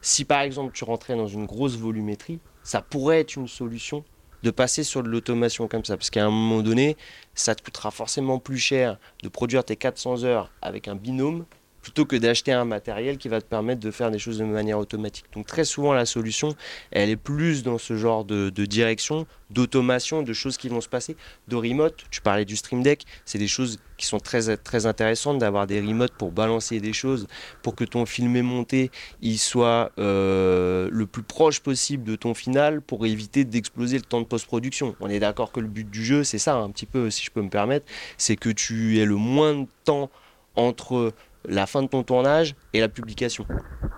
[0.02, 4.04] si par exemple tu rentrais dans une grosse volumétrie, ça pourrait être une solution
[4.44, 5.98] de passer sur de l'automation comme ça.
[5.98, 6.98] Parce qu'à un moment donné,
[7.36, 11.46] ça te coûtera forcément plus cher de produire tes 400 heures avec un binôme
[11.82, 14.79] plutôt que d'acheter un matériel qui va te permettre de faire des choses de manière
[14.79, 15.25] automatique.
[15.34, 16.55] Donc très souvent la solution,
[16.91, 21.15] elle est plus dans ce genre de, direction, d'automation, de choses qui vont se passer,
[21.47, 22.05] de remote.
[22.11, 25.79] Tu parlais du Stream Deck, c'est des choses qui sont très, très intéressantes d'avoir des
[25.79, 27.27] remotes pour balancer des choses,
[27.61, 32.34] pour que ton film est monté, il soit euh, le plus proche possible de ton
[32.34, 34.95] final pour éviter d'exploser le temps de post-production.
[34.99, 37.32] On est d'accord que le but du jeu, c'est ça un petit peu, si je
[37.32, 37.86] peux me permettre,
[38.17, 40.09] c'est que tu aies le moins de temps
[40.55, 41.13] entre
[41.46, 43.46] la fin de ton tournage et la publication.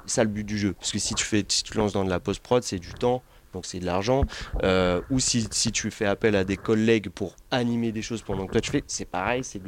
[0.05, 0.73] C'est ça le but du jeu.
[0.73, 3.23] Parce que si tu, fais, si tu lances dans de la post-prod, c'est du temps,
[3.53, 4.23] donc c'est de l'argent.
[4.63, 8.53] Euh, ou si, tu fais appel à des collègues pour animer des choses pendant que
[8.53, 9.61] toi tu fais, c'est pareil, c'est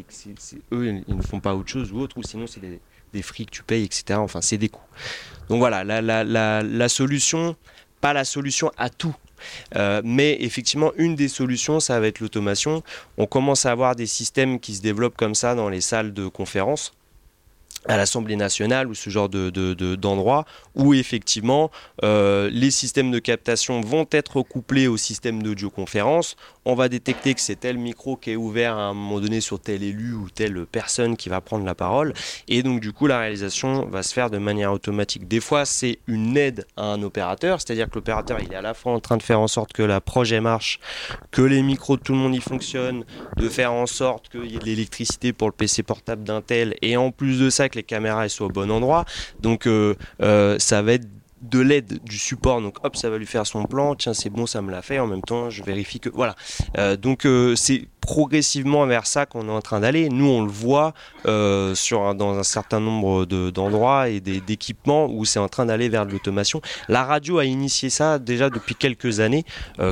[0.72, 2.80] eux ils ne font pas autre chose ou autre, ou sinon c'est des,
[3.14, 4.20] des frics que tu payes, etc.
[4.20, 4.82] Enfin, c'est des coûts.
[5.50, 6.24] Donc voilà, la,
[6.64, 7.56] la solution,
[8.02, 9.16] pas la solution à tout.
[9.76, 12.84] Euh, mais effectivement, une des solutions, ça va être l'automation.
[13.18, 16.28] On commence à avoir des systèmes qui se développent comme ça dans les salles de
[16.28, 16.94] conférence
[17.88, 19.52] à l'Assemblée nationale ou ce genre de,
[20.76, 21.72] où effectivement
[22.04, 26.36] euh, les systèmes de captation vont être couplés au système d'audioconférence.
[26.66, 29.60] On va détecter que c'est tel micro qui est ouvert à un moment donné sur
[29.60, 32.14] tel élu ou telle personne qui va prendre la parole.
[32.48, 35.28] Et donc du coup la réalisation va se faire de manière automatique.
[35.28, 38.74] Des fois c'est une aide à un opérateur, c'est-à-dire que l'opérateur il est à la
[38.74, 40.80] fois en train de faire en sorte que la projet marche,
[41.32, 43.06] que les micros de tout le monde y fonctionnent,
[43.38, 46.76] de faire en sorte qu'il y ait de l'électricité pour le PC portable d'un tel,
[46.82, 49.06] et en plus de ça que les caméras soient au bon endroit.
[49.40, 51.08] Donc euh, euh, ça va être
[51.50, 54.46] de l'aide du support donc hop ça va lui faire son plan tiens c'est bon
[54.46, 56.36] ça me l'a fait en même temps je vérifie que voilà.
[56.78, 60.10] Euh, donc euh, c'est progressivement vers ça qu'on est en train d'aller.
[60.10, 60.94] Nous on le voit
[61.26, 65.66] euh, sur un, dans un certain nombre d'endroits de, et d'équipements où c'est en train
[65.66, 66.62] d'aller vers l'automation.
[66.88, 69.44] La radio a initié ça déjà depuis quelques années.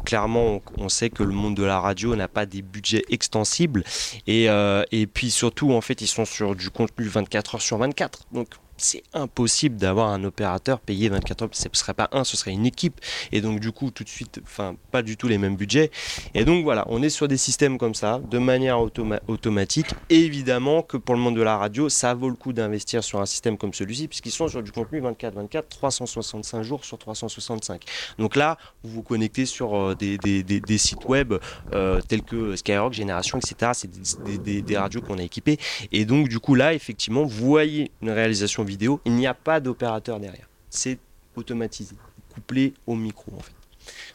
[0.06, 3.84] Clairement on, on, sait que le monde de la radio n'a pas des budgets extensibles.
[4.28, 4.46] Et,
[4.92, 8.48] et puis surtout en fait ils sont sur du contenu 24 heures sur 24 donc
[8.84, 11.50] c'est impossible d'avoir un opérateur payé 24 heures.
[11.54, 13.00] Ce ne serait pas un, ce serait une équipe.
[13.32, 15.92] Et donc, du coup, tout de suite, enfin, pas du tout les mêmes budgets.
[16.34, 18.80] Et donc, voilà, on est sur des systèmes comme ça, de manière
[19.28, 19.88] automatique.
[20.10, 23.26] évidemment que pour le monde de la radio, ça vaut le coup d'investir sur un
[23.26, 27.84] système comme celui-ci, puisqu'ils sont sur du contenu 24-24, 365 jours sur 365.
[28.18, 31.34] Donc là, vous vous connectez sur euh, des, sites web
[31.74, 33.72] euh, tels que Skyrock, Génération, etc.
[33.74, 35.58] C'est des, radios qu'on a équipées.
[35.92, 38.73] Et donc, du coup, là, effectivement, vous voyez une réalisation vidéo,
[39.06, 40.48] il n'y a pas d'opérateur derrière.
[40.70, 40.98] C'est
[41.36, 41.96] automatisé,
[42.34, 43.54] couplé au micro, en fait.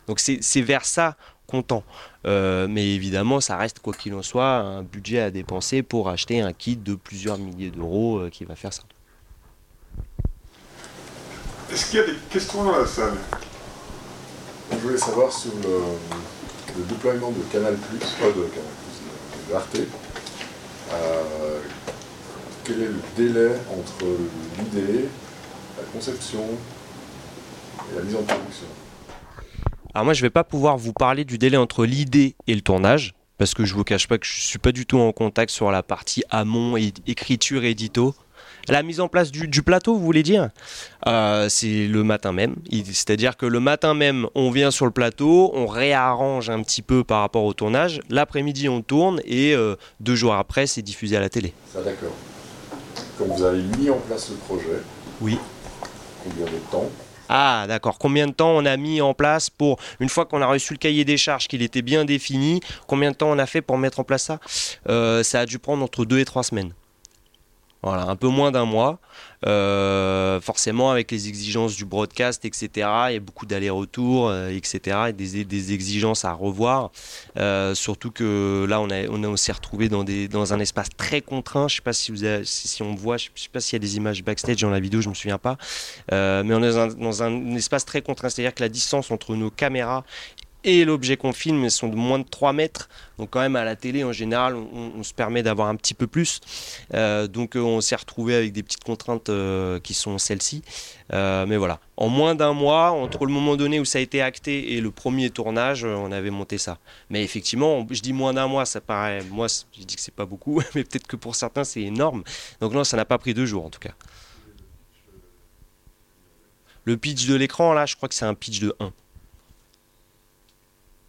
[0.06, 1.82] Donc, c'est vers ça qu'on tend.
[2.26, 6.40] Euh, mais évidemment, ça reste, quoi qu'il en soit, un budget à dépenser pour acheter
[6.40, 8.82] un kit de plusieurs milliers d'euros euh, qui va faire ça.
[11.70, 13.16] Est-ce qu'il y a des questions dans la salle?
[14.72, 18.72] Je voulais savoir sur le, déploiement de Canal+, pas de Canal+,
[19.48, 19.78] de Arte,
[20.92, 21.61] euh,
[22.69, 24.05] quel est le délai entre
[24.59, 25.09] l'idée,
[25.79, 26.45] la conception
[27.91, 28.66] et la mise en production
[29.95, 32.61] Alors moi je ne vais pas pouvoir vous parler du délai entre l'idée et le
[32.61, 34.99] tournage, parce que je ne vous cache pas que je ne suis pas du tout
[34.99, 38.14] en contact sur la partie amont, et écriture, édito.
[38.69, 40.51] La mise en place du, plateau, vous voulez dire?
[41.07, 42.57] Euh, C'est le matin même.
[42.71, 47.03] C'est-à-dire que le matin même, on vient sur le plateau, on réarrange un petit peu
[47.03, 48.01] par rapport au tournage.
[48.11, 51.55] L'après-midi, on tourne et euh, deux jours après, c'est diffusé à la télé.
[51.73, 52.12] Ça, d'accord
[53.19, 54.83] quand vous avez mis en place le projet,
[55.21, 55.39] oui.
[56.25, 56.89] combien de temps
[57.31, 60.47] ah d'accord, combien de temps on a mis en place pour, une fois qu'on a
[60.47, 63.61] reçu le cahier des charges, qu'il était bien défini, combien de temps on a fait
[63.61, 64.41] pour mettre en place ça?
[64.89, 66.73] Euh, Ça a dû prendre entre deux et trois semaines.
[67.83, 68.99] Voilà, un peu moins d'un mois.
[69.47, 74.97] Euh, forcément, avec les exigences du broadcast, etc., il y a beaucoup d'allers-retours, euh, etc.,
[75.09, 76.91] et des, exigences à revoir.
[77.37, 81.68] Euh, surtout que là, on, s'est retrouvé dans, un espace très contraint.
[81.68, 82.24] Je ne sais pas si, vous
[82.85, 85.01] on voit, je ne sais pas s'il y a des images backstage dans la vidéo,
[85.01, 85.57] je ne me souviens pas.
[86.11, 89.37] mais on est dans un, dans un espace très contraint, c'est-à-dire que la distance entre
[89.37, 90.05] nos caméras
[90.64, 92.88] et l'objet qu'on filme sont de moins de 3 mètres.
[93.18, 96.06] Donc quand même à la télé en général on, se permet d'avoir un petit peu
[96.06, 96.40] plus.
[96.94, 100.62] Euh, donc euh, on s'est retrouvé avec des petites contraintes euh, qui sont celles-ci.
[101.12, 104.74] mais voilà, en moins d'un mois, entre le moment donné où ça a été acté
[104.74, 106.78] et le premier tournage, on avait monté ça.
[107.11, 110.26] Mais effectivement, je dis moins d'un mois, ça paraît, moi je dis que c'est pas
[110.26, 112.24] beaucoup, mais peut-être que pour certains c'est énorme.
[112.61, 113.94] Donc non, ça n'a pas pris deux jours en tout cas.
[116.84, 118.92] Le pitch de l'écran là, je crois que c'est un pitch de 1.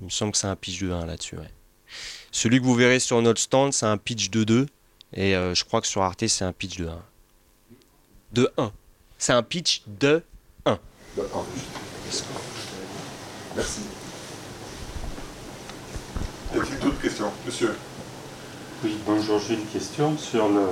[0.01, 1.35] Il me semble que c'est un pitch de 1 là-dessus.
[2.31, 4.65] Celui que vous verrez sur notre stand, c'est un pitch de 2.
[5.13, 7.01] Et euh, je crois que sur Arte, c'est un pitch de 1.
[8.31, 8.71] De 1.
[9.17, 10.23] C'est un pitch de
[10.65, 10.79] 1.
[11.17, 11.25] De 1.
[13.55, 13.81] Merci.
[16.55, 17.75] Y a-t-il d'autres questions Monsieur?
[18.83, 20.69] Oui, bonjour, j'ai une question sur le,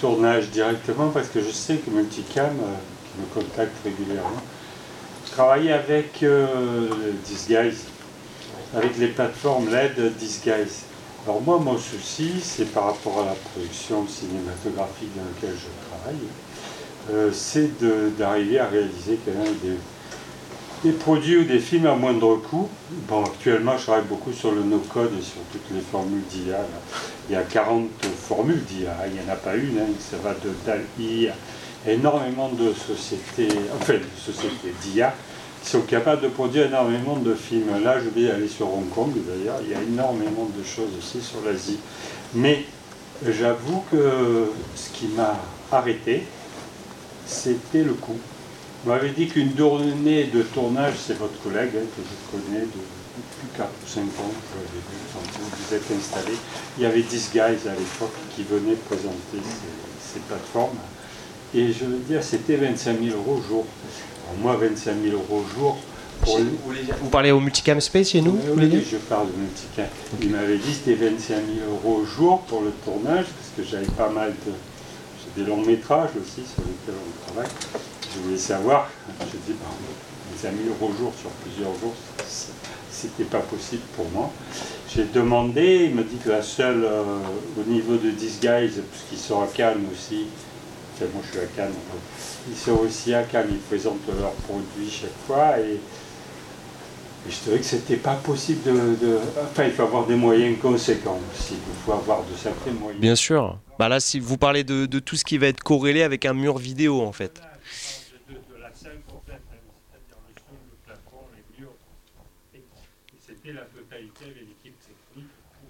[0.00, 4.42] tournage directement, parce que je sais que Multicam, euh, qui me contacte régulièrement,
[5.30, 6.88] travaille avec euh,
[7.26, 7.84] Disguise
[8.74, 10.82] avec les plateformes LED Disguise.
[11.24, 16.26] Alors moi, mon souci, c'est par rapport à la production cinématographique dans laquelle je travaille,
[17.10, 17.70] euh, c'est
[18.16, 19.54] d'arriver à réaliser même
[20.84, 22.68] des, produits ou des films à moindre coût.
[23.08, 26.58] Bon, actuellement, je travaille beaucoup sur le no-code et sur toutes les formules d'IA.
[27.28, 27.88] Il y a 40
[28.28, 29.88] formules d'IA, il n'y en a pas une, hein.
[29.98, 31.28] ça va de DAL-I,
[31.88, 33.48] énormément de sociétés,
[33.80, 35.12] enfin de sociétés d'IA
[35.66, 37.82] sont capables de produire énormément de films.
[37.82, 41.20] Là, je vais aller sur Hong Kong, d'ailleurs, il y a énormément de choses aussi
[41.20, 41.78] sur l'Asie.
[42.34, 42.64] Mais
[43.26, 45.36] j'avoue que ce qui m'a
[45.72, 46.22] arrêté,
[47.26, 48.18] c'était le coût.
[48.84, 53.56] Vous m'avez dit qu'une journée de tournage, c'est votre collègue hein, que je connais depuis
[53.56, 54.30] 4 ou 5 ans,
[54.72, 54.80] vu
[55.68, 56.36] vous êtes installé.
[56.78, 60.76] Il y avait 10 guys à l'époque qui venaient présenter ces, ces plateformes.
[61.54, 63.66] Et je veux dire, c'était 25 000 euros au jour
[64.40, 65.78] moi, 25 000 euros au jour.
[67.02, 69.86] Vous parlez au Multicam Space chez nous Oui, je parle de Multicam.
[70.22, 73.62] Il m'avait dit que c'était 25 000 euros au jour pour le tournage, parce que
[73.62, 74.52] j'avais pas mal de.
[75.22, 77.50] J'ai des longs métrages aussi sur lesquels on travaille.
[78.14, 78.88] Je voulais savoir,
[79.20, 79.66] je dis, bon,
[80.42, 81.94] 25 000 euros au jour sur plusieurs jours,
[82.90, 84.30] c'était pas possible pour moi.
[84.94, 87.02] J'ai demandé, il me dit que la seule, euh,
[87.60, 90.26] au niveau de Disguise, puisqu'il sera calme aussi,
[91.04, 91.74] moi je suis à Cannes,
[92.48, 95.58] ils sont aussi à Cannes, ils présentent leurs produits chaque fois.
[95.60, 95.78] Et,
[97.28, 99.18] je trouvais que c'était pas possible de,
[99.50, 101.54] Enfin, il faut avoir des moyens conséquents aussi.
[101.54, 103.00] Il faut avoir de sacrés moyens.
[103.00, 103.58] Bien sûr.
[103.80, 106.56] Bah là, si vous parlez de, tout ce qui va être corrélé avec un mur
[106.56, 107.42] vidéo, en fait.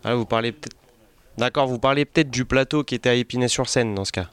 [0.05, 0.77] Ah, vous parlez peut-être.
[1.37, 4.31] D'accord, vous parlez peut-être du plateau qui était à Épinay-sur-Seine dans ce cas.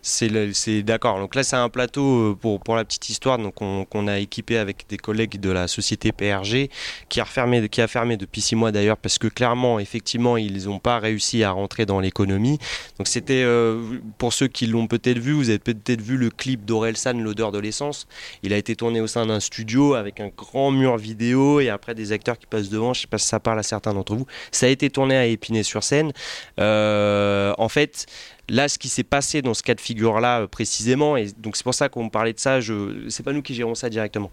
[0.00, 1.18] C'est d'accord.
[1.18, 4.86] Donc là, c'est un plateau euh, pour, pour la petite histoire qu'on a équipé avec
[4.88, 6.70] des collègues de la société PRG
[7.08, 10.66] qui a, fermé, qui a fermé depuis six mois d'ailleurs parce que clairement, effectivement, ils
[10.66, 12.58] n'ont pas réussi à rentrer dans l'économie.
[12.98, 16.64] Donc c'était, euh, pour ceux qui l'ont peut-être vu, vous avez peut-être vu le clip
[16.64, 18.06] d'Orelsan, l'odeur de l'essence.
[18.44, 21.96] Il a été tourné au sein d'un studio avec un grand mur vidéo et après
[21.96, 22.94] des acteurs qui passent devant.
[22.94, 24.26] Je sais pas si ça parle à certains d'entre vous.
[24.52, 26.12] Ça a été tourné à Épinay-sur-Seine.
[26.60, 28.06] Euh, en fait,
[28.48, 31.64] Là, ce qui s'est passé dans ce cas de figure-là euh, précisément, et donc c'est
[31.64, 34.30] pour ça qu'on parlait de ça, je, c'est pas nous qui gérons ça directement,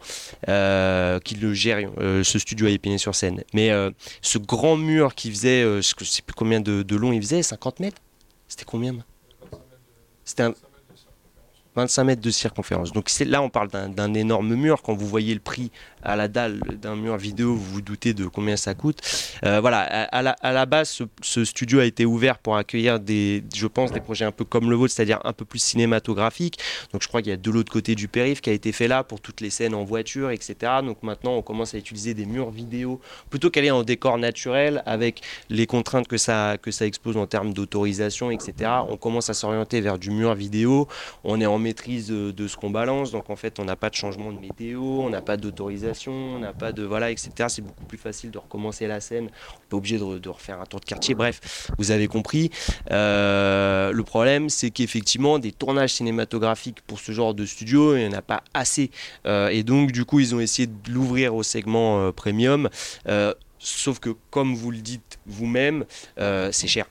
[0.48, 3.44] euh, qui le gérions, euh, ce studio à Épinay-sur-Seine.
[3.54, 3.72] Mais
[4.22, 7.80] ce grand mur qui faisait, je sais plus combien de, de long il faisait, 50
[7.80, 8.02] mètres?
[8.48, 8.96] C'était combien?
[10.24, 10.54] C'était un,
[11.76, 12.92] 25 mètres de circonférence.
[12.92, 14.82] Donc là, on parle d'un énorme mur.
[14.82, 15.72] Quand vous voyez le prix
[16.04, 19.02] à la dalle d'un mur vidéo, vous vous doutez de combien ça coûte.
[19.44, 23.92] Euh, voilà, à, la, base, ce, studio a été ouvert pour accueillir des, je pense,
[23.92, 26.60] des projets un peu comme le vôtre, c'est-à-dire un peu plus cinématographiques.
[26.94, 28.88] Donc je crois qu'il y a de l'autre côté du périph qui a été fait
[28.88, 30.56] là pour toutes les scènes en voiture, etc.
[30.84, 35.22] Donc maintenant, on commence à utiliser des murs vidéo plutôt qu'aller en décor naturel avec
[35.50, 38.72] les contraintes que ça, que ça expose en termes d'autorisation, etc.
[38.90, 40.88] On commence à s'orienter vers du mur vidéo.
[41.24, 43.12] On est en maîtrise de ce qu'on balance.
[43.12, 46.40] Donc en fait, on n'a pas de changement de météo, on n'a pas d'autorisation, on
[46.40, 47.32] n'a pas de voilà, etc.
[47.48, 49.26] C'est beaucoup plus facile de recommencer la scène.
[49.26, 51.16] On n'est pas obligé de, refaire un tour de quartier.
[51.16, 52.52] Bref, vous avez compris.
[52.92, 58.16] Euh, le problème, c'est qu'effectivement, des tournages cinématographiques pour ce genre de studio, il n'y
[58.16, 58.92] en a pas assez.
[59.26, 62.70] Euh, et donc, du coup, ils ont essayé de l'ouvrir au segment euh, premium.
[63.66, 65.86] Sauf que, comme vous le dites vous-même,
[66.20, 66.86] euh, c'est cher.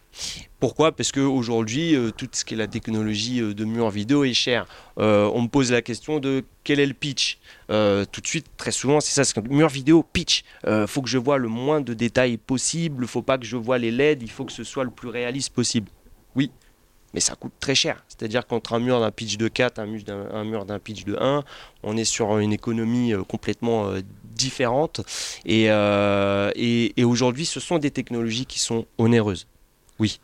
[0.58, 0.90] Pourquoi?
[0.90, 4.66] Parce qu'aujourd'hui, euh, tout ce qui est la technologie euh, de mur vidéo est cher.
[4.96, 9.00] on me pose la question de quel est le pitch Tout de suite, très souvent,
[9.00, 10.42] c'est ça, c'est mur vidéo, pitch.
[10.66, 13.56] Il faut que je vois le moins de détails possible, il faut pas que je
[13.56, 15.88] vois les LED, il faut que ce soit le plus réaliste possible.
[16.34, 16.50] Oui,
[17.12, 18.04] mais ça coûte très cher.
[18.08, 21.44] C'est-à-dire qu'entre un mur d'un pitch de 4, un mur d'un pitch de 1,
[21.84, 23.92] on est sur une économie complètement
[24.34, 25.00] différentes.
[25.48, 29.46] Euh, et, et, aujourd'hui, ce sont des technologies qui sont onéreuses.
[29.98, 30.20] Oui.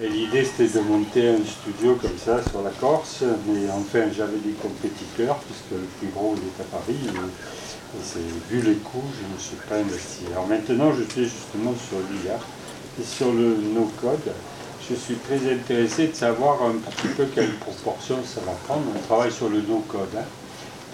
[0.00, 4.52] L'idée, c'était de monter un studio comme ça sur la Corse, mais enfin, j'avais des
[4.52, 6.96] compétiteurs, puisque le plus gros, il est à Paris.
[7.94, 10.24] Et, vu les coûts, je ne suis pas investi.
[10.32, 12.38] Alors maintenant, je suis justement sur l'IA
[12.98, 14.32] et sur le no-code.
[14.88, 18.84] Je suis très intéressé de savoir un petit peu quelle proportion ça va prendre.
[18.96, 20.08] On travaille sur le no-code.
[20.16, 20.24] Hein.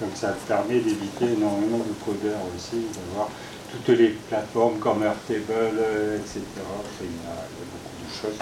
[0.01, 3.28] Donc ça permet d'éviter énormément de codeurs aussi, d'avoir
[3.70, 5.80] toutes les plateformes comme Airtable,
[6.16, 6.40] etc.
[7.01, 7.38] il, y a,
[7.72, 8.38] beaucoup de choses.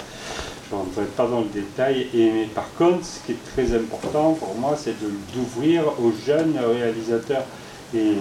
[0.69, 2.07] Je ne rentrerai pas dans le détail.
[2.13, 4.95] Et, mais par contre, ce qui est très important pour moi, c'est
[5.33, 7.43] d'ouvrir aux jeunes réalisateurs.
[7.95, 8.13] Et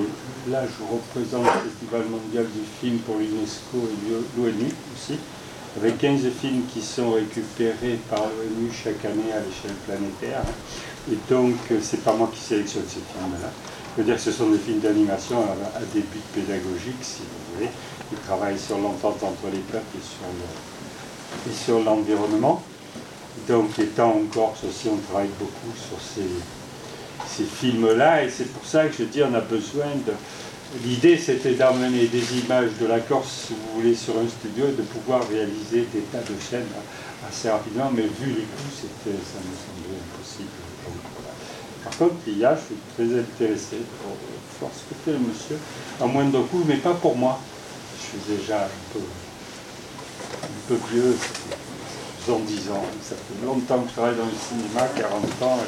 [0.49, 5.19] là, je représente le Festival mondial du film pour l'UNESCO et l'ONU aussi,
[5.77, 10.43] avec 15 films qui sont récupérés par l'ONU chaque année à l'échelle planétaire.
[11.11, 13.51] Et donc, euh, c'est pas moi qui sélectionne ces films-là.
[13.97, 17.55] Je veux dire que ce sont des films d'animation à, des buts pédagogiques, si vous
[17.55, 17.71] voulez.
[18.13, 19.85] Ils travaillent sur l'entente entre les peuples
[21.49, 22.63] et sur l'environnement.
[23.49, 26.29] donc, étant en Corse aussi, on travaille beaucoup sur ces,
[27.27, 28.25] ces films-là.
[28.25, 30.13] Et c'est pour ça que je dis on a besoin de.
[30.85, 34.73] L'idée, c'était d'amener des images de la Corse, si vous voulez, sur un studio et
[34.73, 36.67] de pouvoir réaliser des tas de chaînes
[37.29, 37.91] assez rapidement.
[37.95, 40.51] Mais vu les coûts, ça me semblait impossible.
[41.85, 44.71] Par contre, l'IA, je suis très intéressé pour
[45.05, 45.59] fait le monsieur,
[46.01, 47.39] à moindre coût, mais pas pour moi.
[47.99, 49.01] Je suis déjà un peu,
[50.43, 51.17] un peu vieux,
[52.29, 52.85] en 10 ans.
[53.03, 55.59] Ça fait longtemps que je travaille dans le cinéma, 40 ans,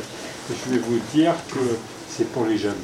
[0.51, 1.77] et je vais vous dire que
[2.11, 2.75] c'est pour les jeunes.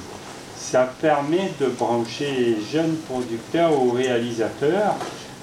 [0.70, 4.94] Ça permet de brancher les jeunes producteurs aux réalisateurs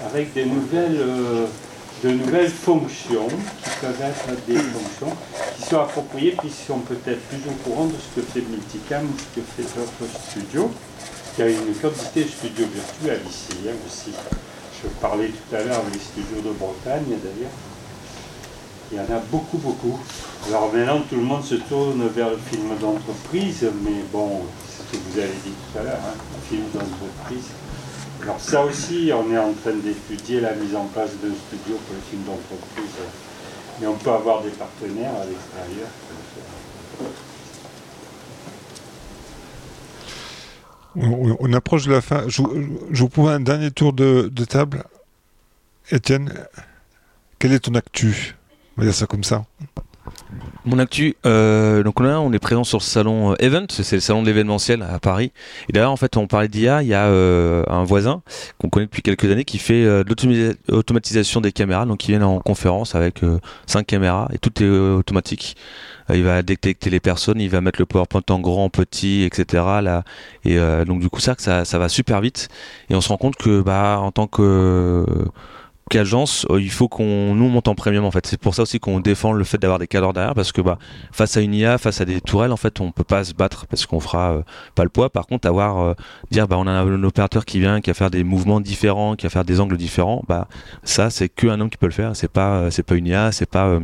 [0.04, 1.46] avec des nouvelles, euh,
[2.02, 5.16] de nouvelles fonctions qui peuvent être des fonctions
[5.56, 9.04] qui sont appropriés, puis qui sont peut-être plus au courant de ce que fait Multicam
[9.06, 10.70] ou ce que fait d'autres studios.
[11.38, 14.10] Il y a une quantité de studios virtuels ici hein, aussi.
[14.82, 17.71] Je parlais tout à l'heure des studios de Bretagne d'ailleurs.
[18.92, 19.98] Il y en a beaucoup, beaucoup.
[20.48, 24.92] Alors maintenant, tout le monde se tourne vers le film d'entreprise, mais bon, c'est ce
[24.92, 27.48] que vous avez dit tout à l'heure, hein, le film d'entreprise.
[28.22, 31.94] Alors ça aussi, on est en train d'étudier la mise en place d'un studio pour
[31.94, 33.00] le film d'entreprise
[33.80, 35.88] mais on peut avoir des partenaires à l'extérieur.
[40.94, 42.28] On, approche de la fin.
[42.28, 44.84] Je, vous propose un dernier tour de, table.
[45.90, 46.32] Étienne,
[47.38, 48.36] quel est ton actu?
[48.76, 49.44] On va dire ça comme ça.
[50.64, 54.00] Mon actu, euh, donc là on est présent sur le salon euh, Event, c'est le
[54.00, 55.32] salon de l'événementiel à Paris.
[55.68, 58.22] Et d'ailleurs en fait on parlait d'IA, il y a euh, un voisin
[58.58, 59.84] qu'on connaît depuis quelques années qui fait
[60.68, 63.22] l'automatisation des caméras, donc il vient en conférence avec
[63.66, 65.56] cinq caméras et tout est automatique.
[66.12, 69.64] Il va détecter les personnes, il va mettre le PowerPoint en grand, petit, etc.
[70.44, 72.48] Et donc du coup ça, ça ça va super vite
[72.88, 75.04] et on se rend compte que bah en tant que
[75.92, 78.26] qu'agence, euh, il faut qu'on nous on monte en premium en fait.
[78.26, 80.78] C'est pour ça aussi qu'on défend le fait d'avoir des cadres derrière parce que bah
[81.12, 83.66] face à une IA, face à des tourelles en fait, on peut pas se battre
[83.66, 84.42] parce qu'on fera euh,
[84.74, 85.10] pas le poids.
[85.10, 85.94] Par contre, avoir euh,
[86.30, 89.26] dire bah on a un opérateur qui vient, qui va faire des mouvements différents, qui
[89.26, 90.48] va faire des angles différents, bah
[90.82, 92.16] ça c'est que un homme qui peut le faire.
[92.16, 93.78] C'est pas c'est pas une IA, c'est pas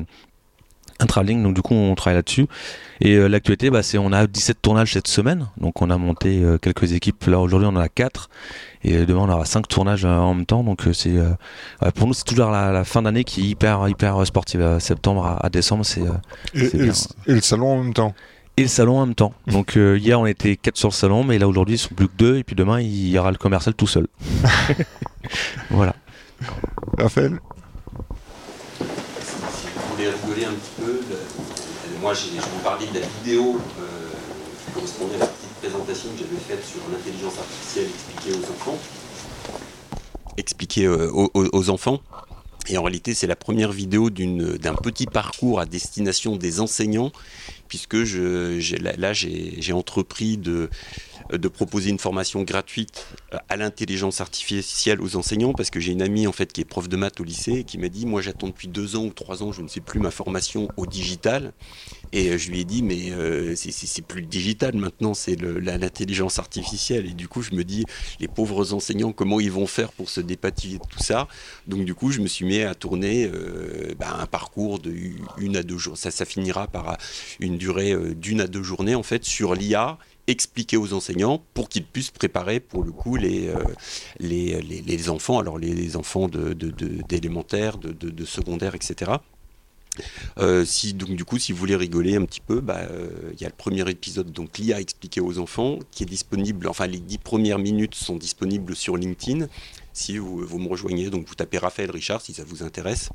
[1.01, 1.42] un travelling.
[1.42, 2.46] Donc du coup on travaille là-dessus.
[3.01, 5.46] Et euh, l'actualité, bah, c'est on a 17 tournages cette semaine.
[5.59, 7.24] Donc on a monté euh, quelques équipes.
[7.26, 8.28] Là aujourd'hui on en a 4
[8.84, 10.64] et euh, demain on aura 5 tournages en même temps.
[10.64, 11.30] Donc c'est euh,
[11.82, 14.78] ouais, pour nous c'est toujours la, la fin d'année qui est hyper hyper sportive.
[14.80, 16.12] Septembre à, à décembre c'est euh,
[16.55, 16.92] Et, le,
[17.26, 18.14] et le salon en même temps.
[18.57, 19.32] et le salon en même temps.
[19.46, 22.09] Donc euh, hier on était 4 sur le salon, mais là aujourd'hui ils sont plus
[22.09, 24.09] que 2 et puis demain il y aura le commercial tout seul.
[25.70, 25.94] voilà.
[26.99, 27.38] Raphaël
[28.80, 33.61] Si vous voulez rigoler un petit peu, le- moi je vous parlais de la vidéo
[33.78, 34.09] euh,
[34.64, 38.78] qui correspondait à la petite présentation que j'avais faite sur l'intelligence artificielle expliquée aux enfants.
[40.38, 42.00] Expliquée euh, aux, enfants.
[42.70, 47.12] Et en réalité, c'est la première vidéo d'un petit parcours à destination des enseignants,
[47.68, 50.70] puisque là, j'ai entrepris de,
[51.32, 56.02] de proposer une formation gratuite euh, à l'intelligence artificielle aux enseignants, parce que j'ai une
[56.02, 58.22] amie en fait qui est prof de maths au lycée et qui m'a dit, moi
[58.22, 61.52] j'attends depuis deux ans ou trois ans, je ne sais plus ma formation au digital.
[62.12, 66.38] Et euh, je lui ai dit, mais euh, c'est- plus le digital maintenant, c'est l'intelligence
[66.38, 67.06] artificielle.
[67.06, 67.84] Et du coup, je me dis,
[68.20, 71.28] les pauvres enseignants, comment ils vont faire pour se dépatouiller de tout ça?
[71.66, 74.94] Donc du coup, je me suis mis à tourner euh, bah, un parcours de
[75.38, 75.98] une à deux jours.
[75.98, 76.96] Ça, ça finira par
[77.40, 79.98] une durée euh, d'une à deux journées en fait sur l'IA
[80.28, 85.96] expliquer aux enseignants pour qu'ils puissent préparer pour le coup les, euh, enfants, alors les,
[85.96, 89.12] enfants d'élémentaire, de, secondaire, etc.
[90.38, 93.40] Euh, si donc du coup si vous voulez rigoler un petit peu, bah, euh, il
[93.40, 96.68] y a le premier épisode donc l'IA expliqué aux enfants qui est disponible.
[96.68, 99.48] Enfin les dix premières minutes sont disponibles sur LinkedIn.
[99.94, 103.08] Si vous, me rejoignez, donc vous tapez Raphaël Richard si ça vous intéresse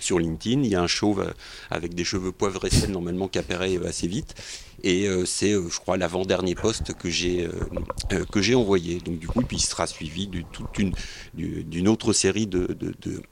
[0.00, 0.62] sur LinkedIn.
[0.62, 1.34] Il y a un chauve
[1.70, 4.34] avec des cheveux poivre et sel normalement qui apparaît assez vite.
[4.86, 7.52] Et euh, c'est, euh, je crois, l'avant-dernier poste que j'ai euh,
[8.12, 8.98] euh, que j'ai envoyé.
[9.00, 10.92] Donc du coup, puis il sera suivi de toute une
[11.32, 13.22] du- d'une autre série de, de, de-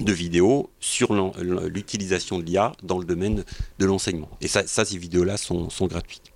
[0.00, 1.32] de vidéos sur l'en-
[1.68, 3.44] l'utilisation de l'IA dans le domaine
[3.78, 4.28] de l'enseignement.
[4.42, 6.32] Et ça, ça ces vidéos-là sont, sont gratuites.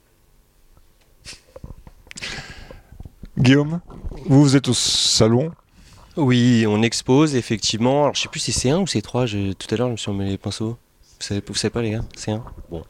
[3.37, 3.81] Guillaume,
[4.27, 5.53] vous, vous êtes au salon.
[6.17, 8.05] Oui, on expose effectivement.
[8.05, 9.27] Alors je sais plus si c'est 1 ou c'est 3.
[9.27, 9.53] Je...
[9.53, 10.77] Tout à l'heure, je me suis remis les pinceaux.
[11.21, 12.85] Vous savez, savez pas les gars C'est 1 Bon.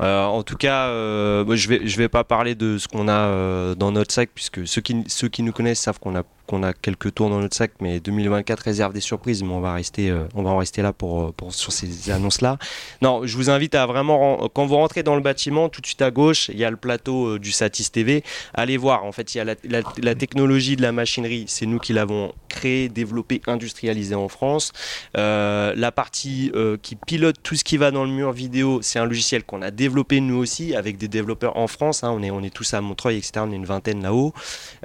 [0.00, 3.12] Euh, en tout cas, euh, je vais je vais pas parler de ce qu'on a
[3.12, 6.62] euh, dans notre sac puisque ceux qui ceux qui nous connaissent savent qu'on a qu'on
[6.62, 9.42] a quelques tours dans notre sac, mais 2024 réserve des surprises.
[9.42, 12.10] Mais on va rester euh, on va en rester là pour, euh, pour sur ces
[12.10, 12.58] annonces là.
[13.02, 16.02] Non, je vous invite à vraiment quand vous rentrez dans le bâtiment, tout de suite
[16.02, 18.22] à gauche, il y a le plateau euh, du Satis TV.
[18.52, 19.04] Allez voir.
[19.04, 21.44] En fait, il y a la, technologie de la machinerie.
[21.48, 24.72] C'est nous qui l'avons créée, développée, industrialisée en France.
[25.14, 29.44] La partie qui pilote tout ce qui va dans le mur vidéo, c'est un logiciel
[29.44, 32.04] qu'on a développé nous aussi avec des développeurs en France.
[32.04, 32.10] hein.
[32.14, 33.32] on, est, on est tous à Montreuil, etc.
[33.38, 34.32] On est une vingtaine là-haut.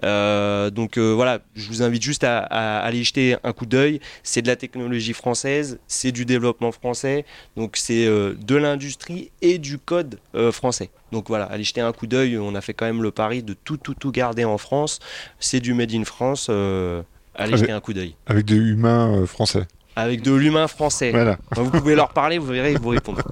[0.01, 3.99] Donc voilà, je vous invite juste à, à aller jeter un coup d'œil.
[4.23, 7.25] C'est de la technologie française, c'est du développement français,
[7.57, 10.89] donc c'est euh, de l'industrie et du code euh, français.
[11.11, 12.37] Donc voilà, allez jeter un coup d'œil.
[12.37, 14.99] On a fait quand même le pari de tout, tout, tout garder en France.
[15.39, 16.47] C'est du made in France.
[16.49, 17.01] euh,
[17.35, 18.15] allez Avec- jeter un coup d'œil.
[18.27, 19.65] Avec des humains euh, français.
[19.95, 21.11] Avec de l'humain français.
[21.11, 21.37] Voilà.
[21.55, 23.23] Vous pouvez leur parler, vous verrez, ils vous répondront.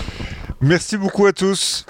[0.60, 1.86] Merci beaucoup à tous.